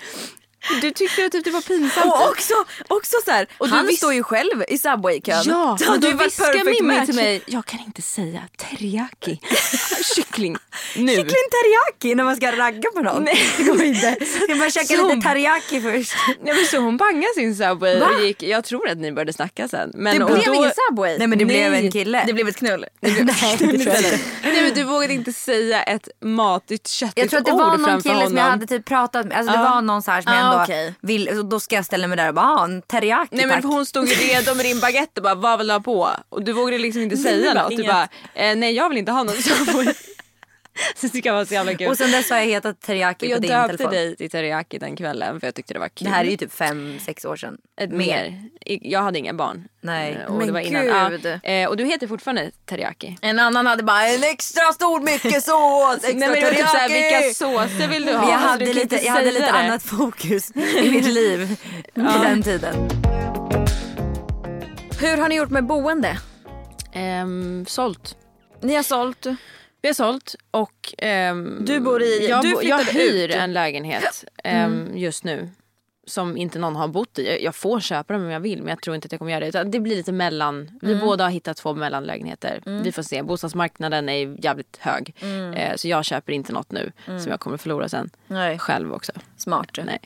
[0.82, 2.06] Du tyckte att typ det var pinsamt.
[2.06, 2.54] Och också,
[2.88, 5.42] också så här, Och han står ju själv i Subway-kön.
[5.46, 9.40] Ja, Det men då viskar Mimmi till mig, jag kan inte säga teriyaki,
[10.14, 10.56] kyckling
[10.96, 11.08] nu.
[11.08, 13.24] Kyckling teriyaki när man ska ragga på någon.
[13.24, 13.38] Nej.
[13.56, 14.16] Det går inte.
[14.44, 16.14] Ska man käka Så- lite teriyaki först?
[16.42, 18.06] Nej, men så hon bangade sin Subway Va?
[18.18, 19.90] och gick, jag tror att ni började snacka sen.
[19.94, 21.18] Men Det blev då, ingen Subway.
[21.18, 21.84] Nej men det blev Nej.
[21.86, 22.24] en kille.
[22.26, 22.84] Det blev ett knull.
[23.00, 23.14] Nej
[23.58, 24.20] det inte.
[24.42, 27.76] Nej men du vågade inte säga ett matigt köttigt Jag tror att det ord var
[27.76, 28.28] någon framför kille honom.
[28.28, 29.36] som jag hade typ pratat med.
[29.38, 29.70] Alltså det Ja.
[29.74, 30.94] var någon så här som Ah, jag ändå okej.
[31.00, 31.48] vill.
[31.48, 33.62] Då ska jag ställa mig där och bara ah, en teriyaki Nej men tack.
[33.62, 36.10] för hon stod ju redo med din baguette och bara vad vill du ha på?
[36.28, 37.76] Och du vågade liksom inte säga något.
[37.76, 39.94] Du bara eh, nej jag vill inte ha Subway.
[40.96, 41.88] Så tycker jag var så jävla kul.
[41.88, 43.92] Och sen dess har jag hetat teriyaki på jag din döpte telefon.
[43.92, 46.04] dig till teriyaki den kvällen för jag tyckte det var kul.
[46.04, 47.58] Det här är ju typ fem, sex år sedan.
[47.80, 48.42] Ett mer.
[48.66, 49.68] I- Jag hade inga barn.
[49.80, 50.12] Nej.
[50.14, 51.10] Eh, Och Men det var innan.
[51.10, 51.26] gud.
[51.42, 51.50] Ja.
[51.50, 53.16] Eh, Och du heter fortfarande teriyaki.
[53.22, 56.68] En annan hade bara en extra stor mycket sås, extra Nej men det var typ
[56.68, 58.30] såhär, vilka såser vill du ha?
[58.30, 59.50] Jag hade kan lite, jag hade lite det.
[59.52, 61.56] annat fokus i mitt liv
[61.94, 62.88] vid den tiden.
[65.00, 66.18] Hur har ni gjort med boende?
[66.92, 68.16] Ehm, sålt.
[68.62, 69.26] Ni har sålt.
[69.82, 73.34] Vi har sålt och ehm, Du bor i- jag, du bo- jag hyr ut.
[73.34, 75.48] en lägenhet ehm, just nu.
[76.06, 77.44] Som inte någon har bott i.
[77.44, 79.40] Jag- får köpa den om jag vill men jag tror inte att jag kommer göra
[79.40, 79.48] det.
[79.48, 80.78] Utan det blir lite mellan.
[80.82, 82.62] Vi båda har hittat två mellanlägenheter.
[82.64, 83.22] Vi får se.
[83.22, 85.14] Bostadsmarknaden är jävligt hög.
[85.56, 88.10] Eh, så jag köper inte något nu som jag kommer förlora sen.
[88.26, 88.58] Nej.
[88.58, 89.12] Själv också.
[89.36, 89.70] Smart.
[89.84, 90.00] Nej.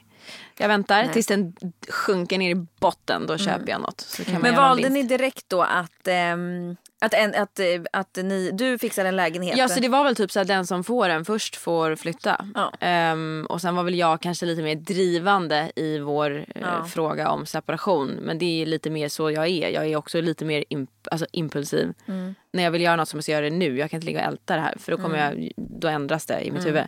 [0.59, 1.53] Jag väntar tills den
[1.89, 3.27] sjunker ner i botten.
[3.27, 4.21] Då köper jag något.
[4.41, 9.09] Men valde ni direkt då att, ehm, att, en, att, eh, att ni, du fixade
[9.09, 9.57] en lägenhet?
[9.57, 12.47] Ja så det var väl typ så att den som får den först får flytta.
[12.55, 12.73] Ja.
[12.81, 16.85] Ehm, och sen var väl jag kanske lite mer drivande i vår eh, Ja.
[16.85, 18.09] fråga om separation.
[18.09, 19.69] Men det är lite mer så jag är.
[19.69, 21.93] Jag är också lite mer imp- alltså impulsiv.
[22.09, 22.35] Mm.
[22.53, 23.79] När jag vill göra något så måste jag göra det nu.
[23.79, 25.43] Jag kan inte ligga och älta det här för då kommer Mm.
[25.43, 26.85] jag, då ändras det i mitt huvud.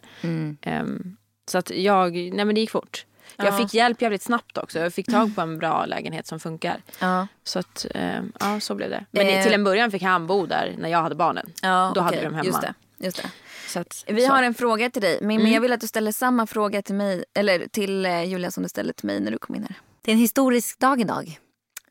[0.62, 1.16] Ehm,
[1.46, 3.06] så att jag, nej men det gick fort.
[3.36, 3.58] Jag Ja.
[3.58, 4.78] fick hjälp jävligt snabbt också.
[4.78, 6.82] Jag fick tag på en bra lägenhet som funkar.
[7.00, 7.26] Ja.
[7.44, 9.04] Så att, ehm, ja så blev det.
[9.10, 9.42] Men Eh.
[9.42, 11.52] till en början fick han bo där när jag hade barnen.
[11.62, 12.18] Ja, Då hade okej.
[12.18, 12.46] vi dem hemma.
[12.46, 12.74] Just det.
[12.98, 13.30] Just det.
[13.68, 14.32] Så att, Vi så.
[14.32, 15.18] har en fråga till dig.
[15.22, 18.50] Men, men jag vill att du ställer samma fråga till mig, eller till eh, Julia
[18.50, 19.74] som du ställde till mig när du kom in här.
[20.02, 21.38] Det är en historisk dag idag.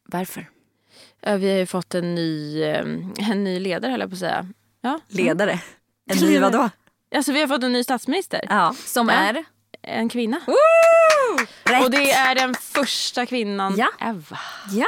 [0.05, 0.49] Varför?
[1.21, 2.85] Vi har ju fått en ny, eh,
[3.31, 4.47] en ny ledare höll jag på att säga.
[4.81, 4.99] Ja.
[5.07, 5.59] Ledare.
[6.11, 6.69] En ny vadå?
[7.15, 8.41] Alltså vi har fått en ny statsminister.
[8.49, 8.75] Ja.
[8.85, 9.13] Som Ja.
[9.15, 9.43] är?
[9.83, 10.37] En kvinna.
[11.83, 13.87] Och det är den första kvinnan Ja.
[13.99, 14.39] ever.
[14.71, 14.87] Ja.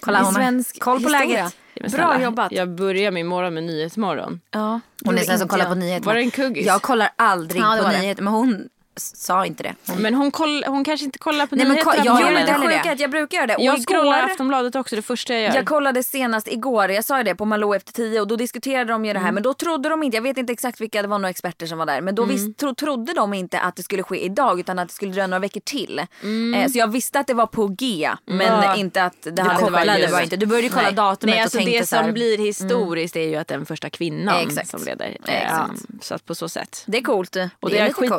[0.00, 1.56] Kolla, I hon svensk koll på läget.
[1.80, 2.52] Bra snälla, jobbat.
[2.52, 4.40] Jag börjar min morgon med Nyhetsmorgon.
[4.50, 4.80] Ja.
[5.04, 5.70] Hon är sån som kollar jag.
[5.72, 6.06] på nyheterna.
[6.06, 6.66] Var det en kuggis?
[6.66, 9.74] Jag kollar aldrig Ja, på nyheter men hon sa inte det.
[9.86, 10.02] Hon...
[10.02, 11.96] Men hon, koll, hon kanske inte kollar på Nej, men nyheterna.
[11.96, 13.56] ko- på jag men det sjuka är jag brukar göra det.
[13.56, 15.54] Och Jag scrollar igår, Aftonbladet också det första jag gör.
[15.54, 18.92] jag kollade senast igår, jag sa ju det på Malou efter tio och då diskuterade
[18.92, 21.08] de ju det här men då trodde de inte, jag vet inte exakt vilka, det
[21.08, 23.82] var några experter som var där men då visst, tro, trodde de inte att det
[23.82, 25.98] skulle ske idag utan att det skulle dröja några veckor till.
[25.98, 28.74] Eh, så jag visste att det var på G men Ja.
[28.76, 30.12] inte att det hade just.
[30.12, 30.36] bara inte.
[30.36, 30.92] Du började kolla Nej.
[30.92, 33.66] datumet Nej, alltså och tänkte det så här, som blir historiskt är ju att den
[33.66, 34.68] första kvinnan Exakt.
[34.70, 35.16] som leder.
[35.26, 35.80] Exakt.
[36.00, 36.84] Så att på så sätt.
[36.86, 37.36] Det är coolt.
[37.36, 38.10] Och Det det, är jag lite coolt.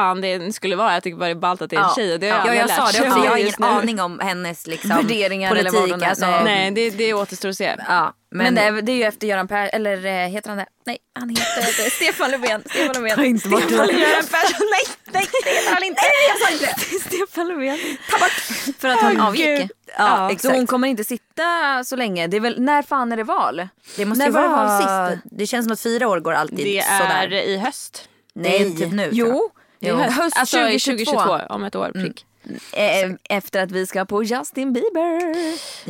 [0.00, 0.94] Fan det skulle vara.
[0.94, 1.94] Jag tycker bara det är ballt att det är en Ja.
[1.96, 2.14] tjej.
[2.14, 3.24] Och det Ja, jag lärt sa det också.
[3.24, 5.80] Jag har ingen aning om hennes liksom, Värderingar eller politik.
[5.90, 6.44] vad hon alltså, Nej.
[6.44, 7.76] Nej, det, det återstår att se.
[7.88, 10.58] Ja, Men, men, det, är, det är ju efter Göran Per, eller eh, heter han
[10.58, 10.66] det?
[10.86, 12.62] Nej, han heter Stefan Löfven.
[12.70, 13.16] Stefan Löfven.
[13.16, 13.92] Ta inte bort Stefan det.
[13.92, 14.66] Göran Persson.
[14.70, 16.00] Nej, nej, det heter han inte.
[16.02, 17.00] Nej, jag sa inte det.
[17.26, 17.78] Stefan Löfven.
[18.10, 18.76] Ta bort.
[18.80, 19.46] För att han Åh, avgick.
[19.60, 19.70] Gud.
[19.98, 21.44] Ja, Ja, Så hon kommer inte sitta
[21.84, 22.26] så länge.
[22.26, 23.68] Det är väl, när fan är det val?
[23.96, 24.66] det måste När det vara...
[24.66, 25.22] val sist?
[25.32, 27.32] Det känns som att fyra år går alltid Det sådär.
[27.32, 28.08] är i höst.
[28.34, 29.08] Nej, typ nu.
[29.12, 29.40] jag.
[29.80, 30.16] Jo, höst.
[30.16, 31.12] Höst alltså, 2022.
[31.12, 31.54] 2022.
[31.54, 32.26] Om ett år, prick.
[32.72, 35.34] Eh, efter att vi ska på Justin Bieber.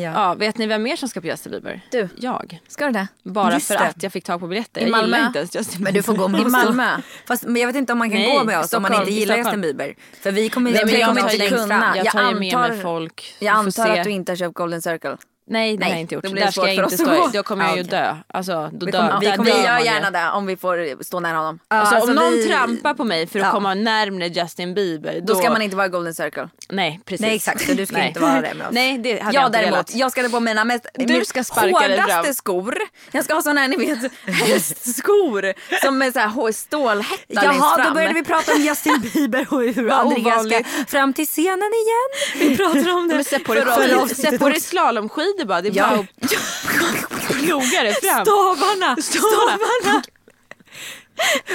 [0.01, 0.35] Ja.
[0.35, 1.81] vet ni vem mer som ska på Justin Bieber?
[1.91, 2.09] Du.
[2.17, 2.61] Jag.
[2.69, 3.07] Ska du det?
[3.23, 3.81] Bara Just för det.
[3.81, 4.81] att jag fick tag på biljetter.
[4.81, 5.27] I Malmö?
[5.27, 5.85] inte ens Justin Bieber.
[5.85, 6.97] Men du får gå med I oss Malmö.
[6.97, 7.03] då.
[7.27, 9.09] Fast men jag vet inte om man kan Nej, gå med oss om man Stockholm,
[9.09, 9.63] inte gillar i Stockholm.
[9.65, 9.95] Justin Bieber.
[10.21, 11.97] För vi kommer, Nej, jag kommer inte fram.
[11.97, 13.35] Jag tar ju med mig folk.
[13.39, 15.17] Jag antar att du inte har köpt Golden Circle.
[15.51, 16.25] Nej det har jag inte gjort.
[16.25, 17.31] då blir det Där ska jag inte stå.
[17.33, 18.17] Då kommer jag ju dö.
[18.27, 21.03] Alltså, då Vi dör, kommer- vi där kommer- Vi gör gärna det om vi får
[21.05, 21.59] stå nära honom.
[21.69, 23.51] Alltså, alltså, om någon vi- trampar på mig för att Ja.
[23.53, 25.21] komma närmare Justin Bieber.
[25.23, 26.49] Då ska man inte vara i Golden Circle.
[26.69, 27.21] Nej precis.
[27.21, 28.73] Nej exakt, så du ska inte vara där med oss.
[28.73, 29.95] Nej det hade jag Jag däremot, velat.
[29.95, 32.35] jag ska på mina mest Du ska sparka hårdaste fram.
[32.35, 32.75] skor.
[33.13, 35.53] Jag ska ha såna här ni vet hästskor
[35.85, 39.91] som är så här stålhätta Jaha, då började vi prata om Justin Bieber och hur
[39.91, 42.09] Andreas ska fram till scenen igen.
[42.49, 43.25] Vi pratar om det.
[43.25, 44.07] Sätt på dig, Förra
[45.41, 45.63] slalomskidor bara.
[45.63, 45.89] Det är Ja.
[45.89, 48.25] bara att ploga dig fram.
[48.25, 48.97] Stavarna!
[49.03, 50.03] Stavarna.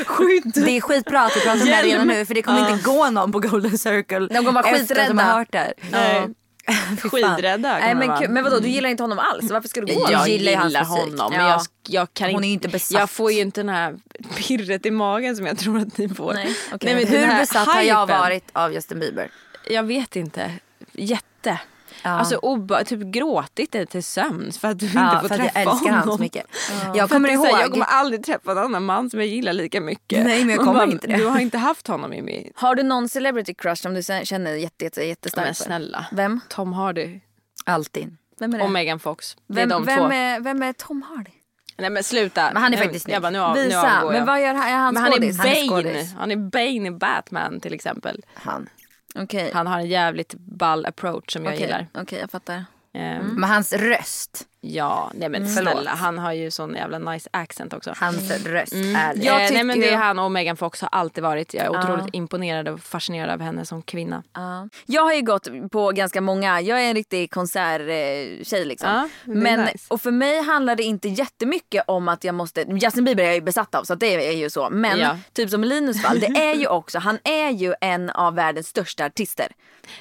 [0.05, 0.51] Skydd.
[0.65, 3.09] Det är skitbra att vi pratar om det redan nu för det kommer inte gå
[3.09, 4.19] någon på Golden Circle.
[4.27, 5.23] De kommer vara efter att de skiträdda.
[5.23, 5.73] har hört det här.
[5.91, 6.27] Nej.
[7.11, 8.29] Skidrädda Nej, men, vara.
[8.29, 9.51] men vadå, du gillar inte honom alls?
[9.51, 10.07] Varför ska du gå?
[10.11, 11.49] Jag gillar gillar honom men Ja.
[11.49, 11.61] jag,
[12.01, 12.99] jag kan Hon är inte, besatt.
[12.99, 13.95] Jag får ju inte den här
[14.37, 16.33] pirret i magen som jag tror att ni får.
[16.33, 18.19] Nej, men den Hur besatt har jag hypen.
[18.19, 19.31] varit av Justin Bieber?
[19.69, 20.51] Jag vet inte.
[20.93, 21.59] Jätte.
[22.05, 22.11] Ja.
[22.11, 25.71] Alltså oba, typ gråtit dig till sömns för att du Ja, inte får träffa jag
[25.73, 26.17] älskar honom.
[26.17, 26.45] så mycket.
[26.85, 27.47] Jag Jag kommer ihåg.
[27.47, 30.23] jag kommer aldrig träffa en annan man som jag gillar lika mycket.
[30.25, 31.17] Nej, men jag kommer bara, inte det.
[31.17, 32.51] Du har inte haft honom i mig.
[32.55, 36.05] Har du någon celebrity crush som du känner jätte, jätte, jättestarkt Men snälla.
[36.11, 36.39] Vem?
[36.49, 37.19] Tom Hardy
[37.65, 38.17] Alltid.
[38.39, 38.63] Vem är det?
[38.63, 39.37] och Megan Fox.
[39.47, 40.05] Det är de vem, två.
[40.05, 41.31] är, vem är Tom Hardy?
[41.77, 42.49] Nej men sluta.
[42.53, 43.21] Men han är Nu- faktiskt snygg.
[43.31, 43.99] nu, av, nu Visa.
[44.01, 44.11] jag.
[44.11, 44.67] Men vad gör han?
[44.67, 45.37] Är han Men han är skådis?
[45.37, 45.83] Han är Bane.
[45.83, 46.13] skådis.
[46.17, 48.21] Han är Bane i Batman till exempel.
[48.33, 48.69] Han.
[49.15, 49.51] Okej.
[49.53, 51.87] Han har en jävligt ball approach som jag Okej, gillar.
[51.93, 52.65] okej, jag fattar.
[52.93, 54.47] Ehm, Men hans röst.
[54.67, 55.73] Ja, nej men Förlåt.
[55.73, 55.89] snälla.
[55.91, 57.93] Han har ju sån jävla nice accent också.
[57.97, 60.89] Hans röst är Jag eh, nej men det tycker- är han och Megan Fox har
[60.91, 61.53] alltid varit.
[61.53, 64.23] Jag är otroligt imponerad och fascinerad av henne som kvinna.
[64.33, 64.69] Ja.
[64.85, 68.89] Jag har ju gått på ganska många, jag är en riktig konserttjej liksom.
[68.89, 69.85] Ja, det är men, nice.
[69.87, 73.35] Och för mig handlar det inte jättemycket om att jag måste, Justin Bieber är jag
[73.35, 74.69] ju besatt av så det är ju så.
[74.71, 75.17] Men Ja.
[75.33, 79.05] typ som Linus fall, det är ju också, han är ju en av världens största
[79.05, 79.47] artister.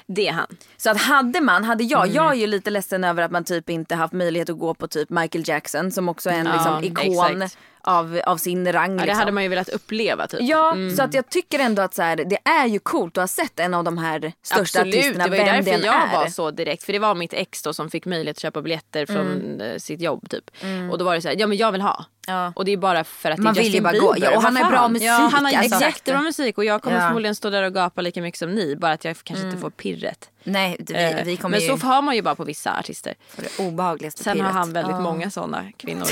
[0.07, 0.47] Det är han.
[0.77, 2.15] Så att hade man, hade jag, Mm.
[2.15, 4.87] jag är ju lite ledsen över att man typ inte haft möjlighet att gå på
[4.87, 7.57] typ Michael Jackson som också är en Ja, liksom, ikon exakt.
[7.87, 8.91] Av, av sin rang.
[8.91, 9.19] Ja, det liksom.
[9.19, 10.39] hade man ju velat uppleva typ.
[10.41, 13.27] Ja, så att jag tycker ändå att så här, det är ju coolt att ha
[13.27, 16.11] sett en av de här största Absolut, artisterna, det var ju därför jag är.
[16.17, 16.83] var så direkt.
[16.83, 20.01] För det var mitt ex då som fick möjlighet att köpa biljetter från eh, sitt
[20.01, 20.43] jobb typ.
[20.91, 22.05] Och då var det så här, ja men jag vill ha.
[22.27, 22.53] Ja.
[22.55, 24.07] Och det är bara för att Man det är Justin bara Bieber.
[24.07, 24.15] gå.
[24.17, 25.81] Ja, och han har bra musik, Ja, han har alltså.
[25.85, 27.07] jättebra musik och jag kommer Ja.
[27.07, 28.75] förmodligen stå där och gapa lika mycket som ni.
[28.75, 30.29] Bara att jag kanske inte får pirret.
[30.45, 33.13] Nej, vi, Eh, vi kommer men ju så har man ju bara på vissa artister.
[33.35, 34.53] det obehagligaste Sen har pirret.
[34.55, 36.07] han väldigt många sådana kvinnor.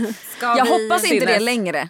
[0.40, 1.88] Jag hoppas inte det längre.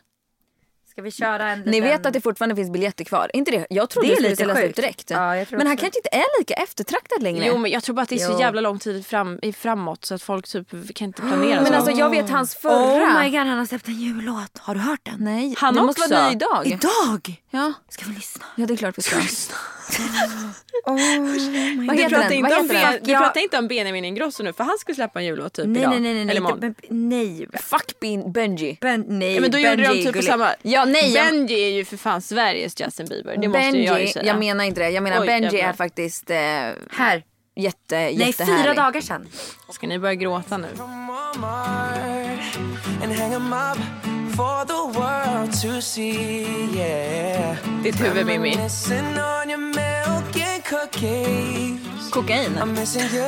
[0.98, 1.84] Ska vi köra en Ni liten...
[1.88, 3.30] vet att det fortfarande finns biljetter kvar?
[3.34, 3.66] Inte det?
[3.70, 5.10] Jag trodde Det är det skulle säljas ut direkt.
[5.10, 7.46] Ja, men han kanske inte är lika eftertraktad längre.
[7.46, 8.40] jo men jag tror bara att det är så Jo.
[8.40, 11.74] jävla lång tid fram, i framåt så att folk typ kan inte planera men så.
[11.74, 12.74] alltså jag vet hans förra.
[12.74, 14.58] Oh my god, han har släppt en jullåt.
[14.58, 15.16] Har du hört den?
[15.20, 16.14] Nej, Han det måste också?
[16.14, 16.66] vara ny idag.
[16.66, 17.42] Idag!
[17.50, 17.72] Ja.
[17.88, 18.44] Ska vi lyssna?
[18.56, 19.16] ja, det är klart vi ska.
[20.86, 22.32] Vad Vi heter pratar, den?
[22.38, 23.00] inte Vad om, heter den?
[23.04, 25.82] vi pratar inte om Benjamin Ingrosso nu för han skulle släppa en jullåt typ Nej,
[25.82, 25.90] idag.
[25.90, 27.48] nej, nej, nej, Eller nej.
[27.62, 28.78] Fuck Ben- Benji.
[28.80, 30.50] Ben, nej, Ja, men då gjorde de typ på samma...
[30.62, 33.36] Ja, nej, jag- Benji är ju för fan Sveriges Justin Bieber.
[33.36, 34.26] Det måste Benji, ju jag ju säga.
[34.26, 34.90] jag menar inte det.
[34.90, 35.68] Jag menar Oj, Benji jävlar.
[35.68, 37.24] är faktiskt eh, Här.
[37.56, 38.62] jätte, Nej, jättehärlig.
[38.64, 39.28] fyra dagar sedan.
[39.72, 40.66] Ska ni börja gråta nu?
[43.02, 43.78] and hang 'em up
[44.36, 46.46] for the world to see.
[46.76, 47.56] Yeah.
[47.82, 48.56] Ditt huvud Mimmi.
[52.10, 52.58] Kokain.
[52.58, 53.24] I'm missing you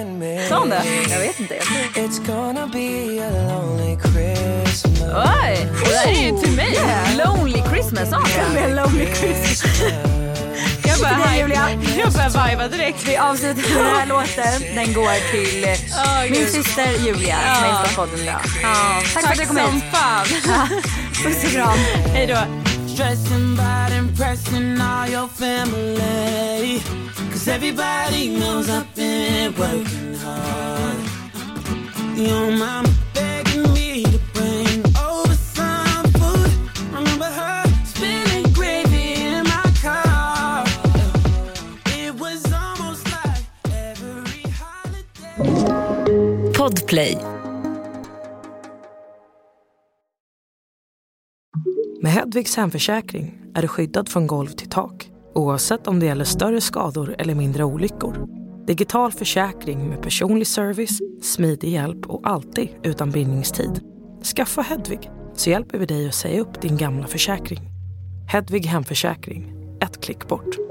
[0.00, 0.48] and me.
[0.48, 0.82] Sa hon det?
[1.10, 1.54] Jag vet inte.
[1.54, 2.04] Jag tror...
[2.04, 4.84] It's gonna be a lonely Christmas.
[5.44, 5.68] Oj!
[5.84, 6.78] Det där är ju till mig.
[7.24, 8.74] Lonely Christmas sa hon det?
[8.74, 9.82] Lonely Christmas.
[10.84, 11.70] Jag bara, Julia.
[11.98, 13.08] jag börjar viba direkt.
[13.08, 14.74] Vi avslutar med den här låten.
[14.74, 18.40] Den går till Åh, min syster Julia som är gäst på podden idag.
[19.14, 19.84] Tack för att du kom som hit.
[19.92, 20.26] fan.
[21.24, 21.78] Puss och kram.
[22.14, 22.38] Hej då.
[22.94, 26.80] Stressing about impressing all your family.
[27.28, 30.98] Cause everybody knows I've been working hard.
[32.16, 36.52] Your mama begging me to bring over some food.
[36.94, 40.64] Remember her spilling gravy in my car.
[41.86, 46.52] It was almost like every holiday.
[46.58, 47.16] Podplay.
[52.02, 55.10] Med Hedvigs hemförsäkring är du skyddad från golv till tak
[55.40, 58.26] oavsett om det gäller större skador eller mindre olyckor.
[58.66, 63.80] Digital försäkring med personlig service, smidig hjälp och alltid utan bindningstid.
[64.36, 67.60] Skaffa Hedvig så hjälper vi dig att säga upp din gamla försäkring.
[68.28, 69.52] Hedvig hemförsäkring.
[69.82, 70.69] ett klick bort.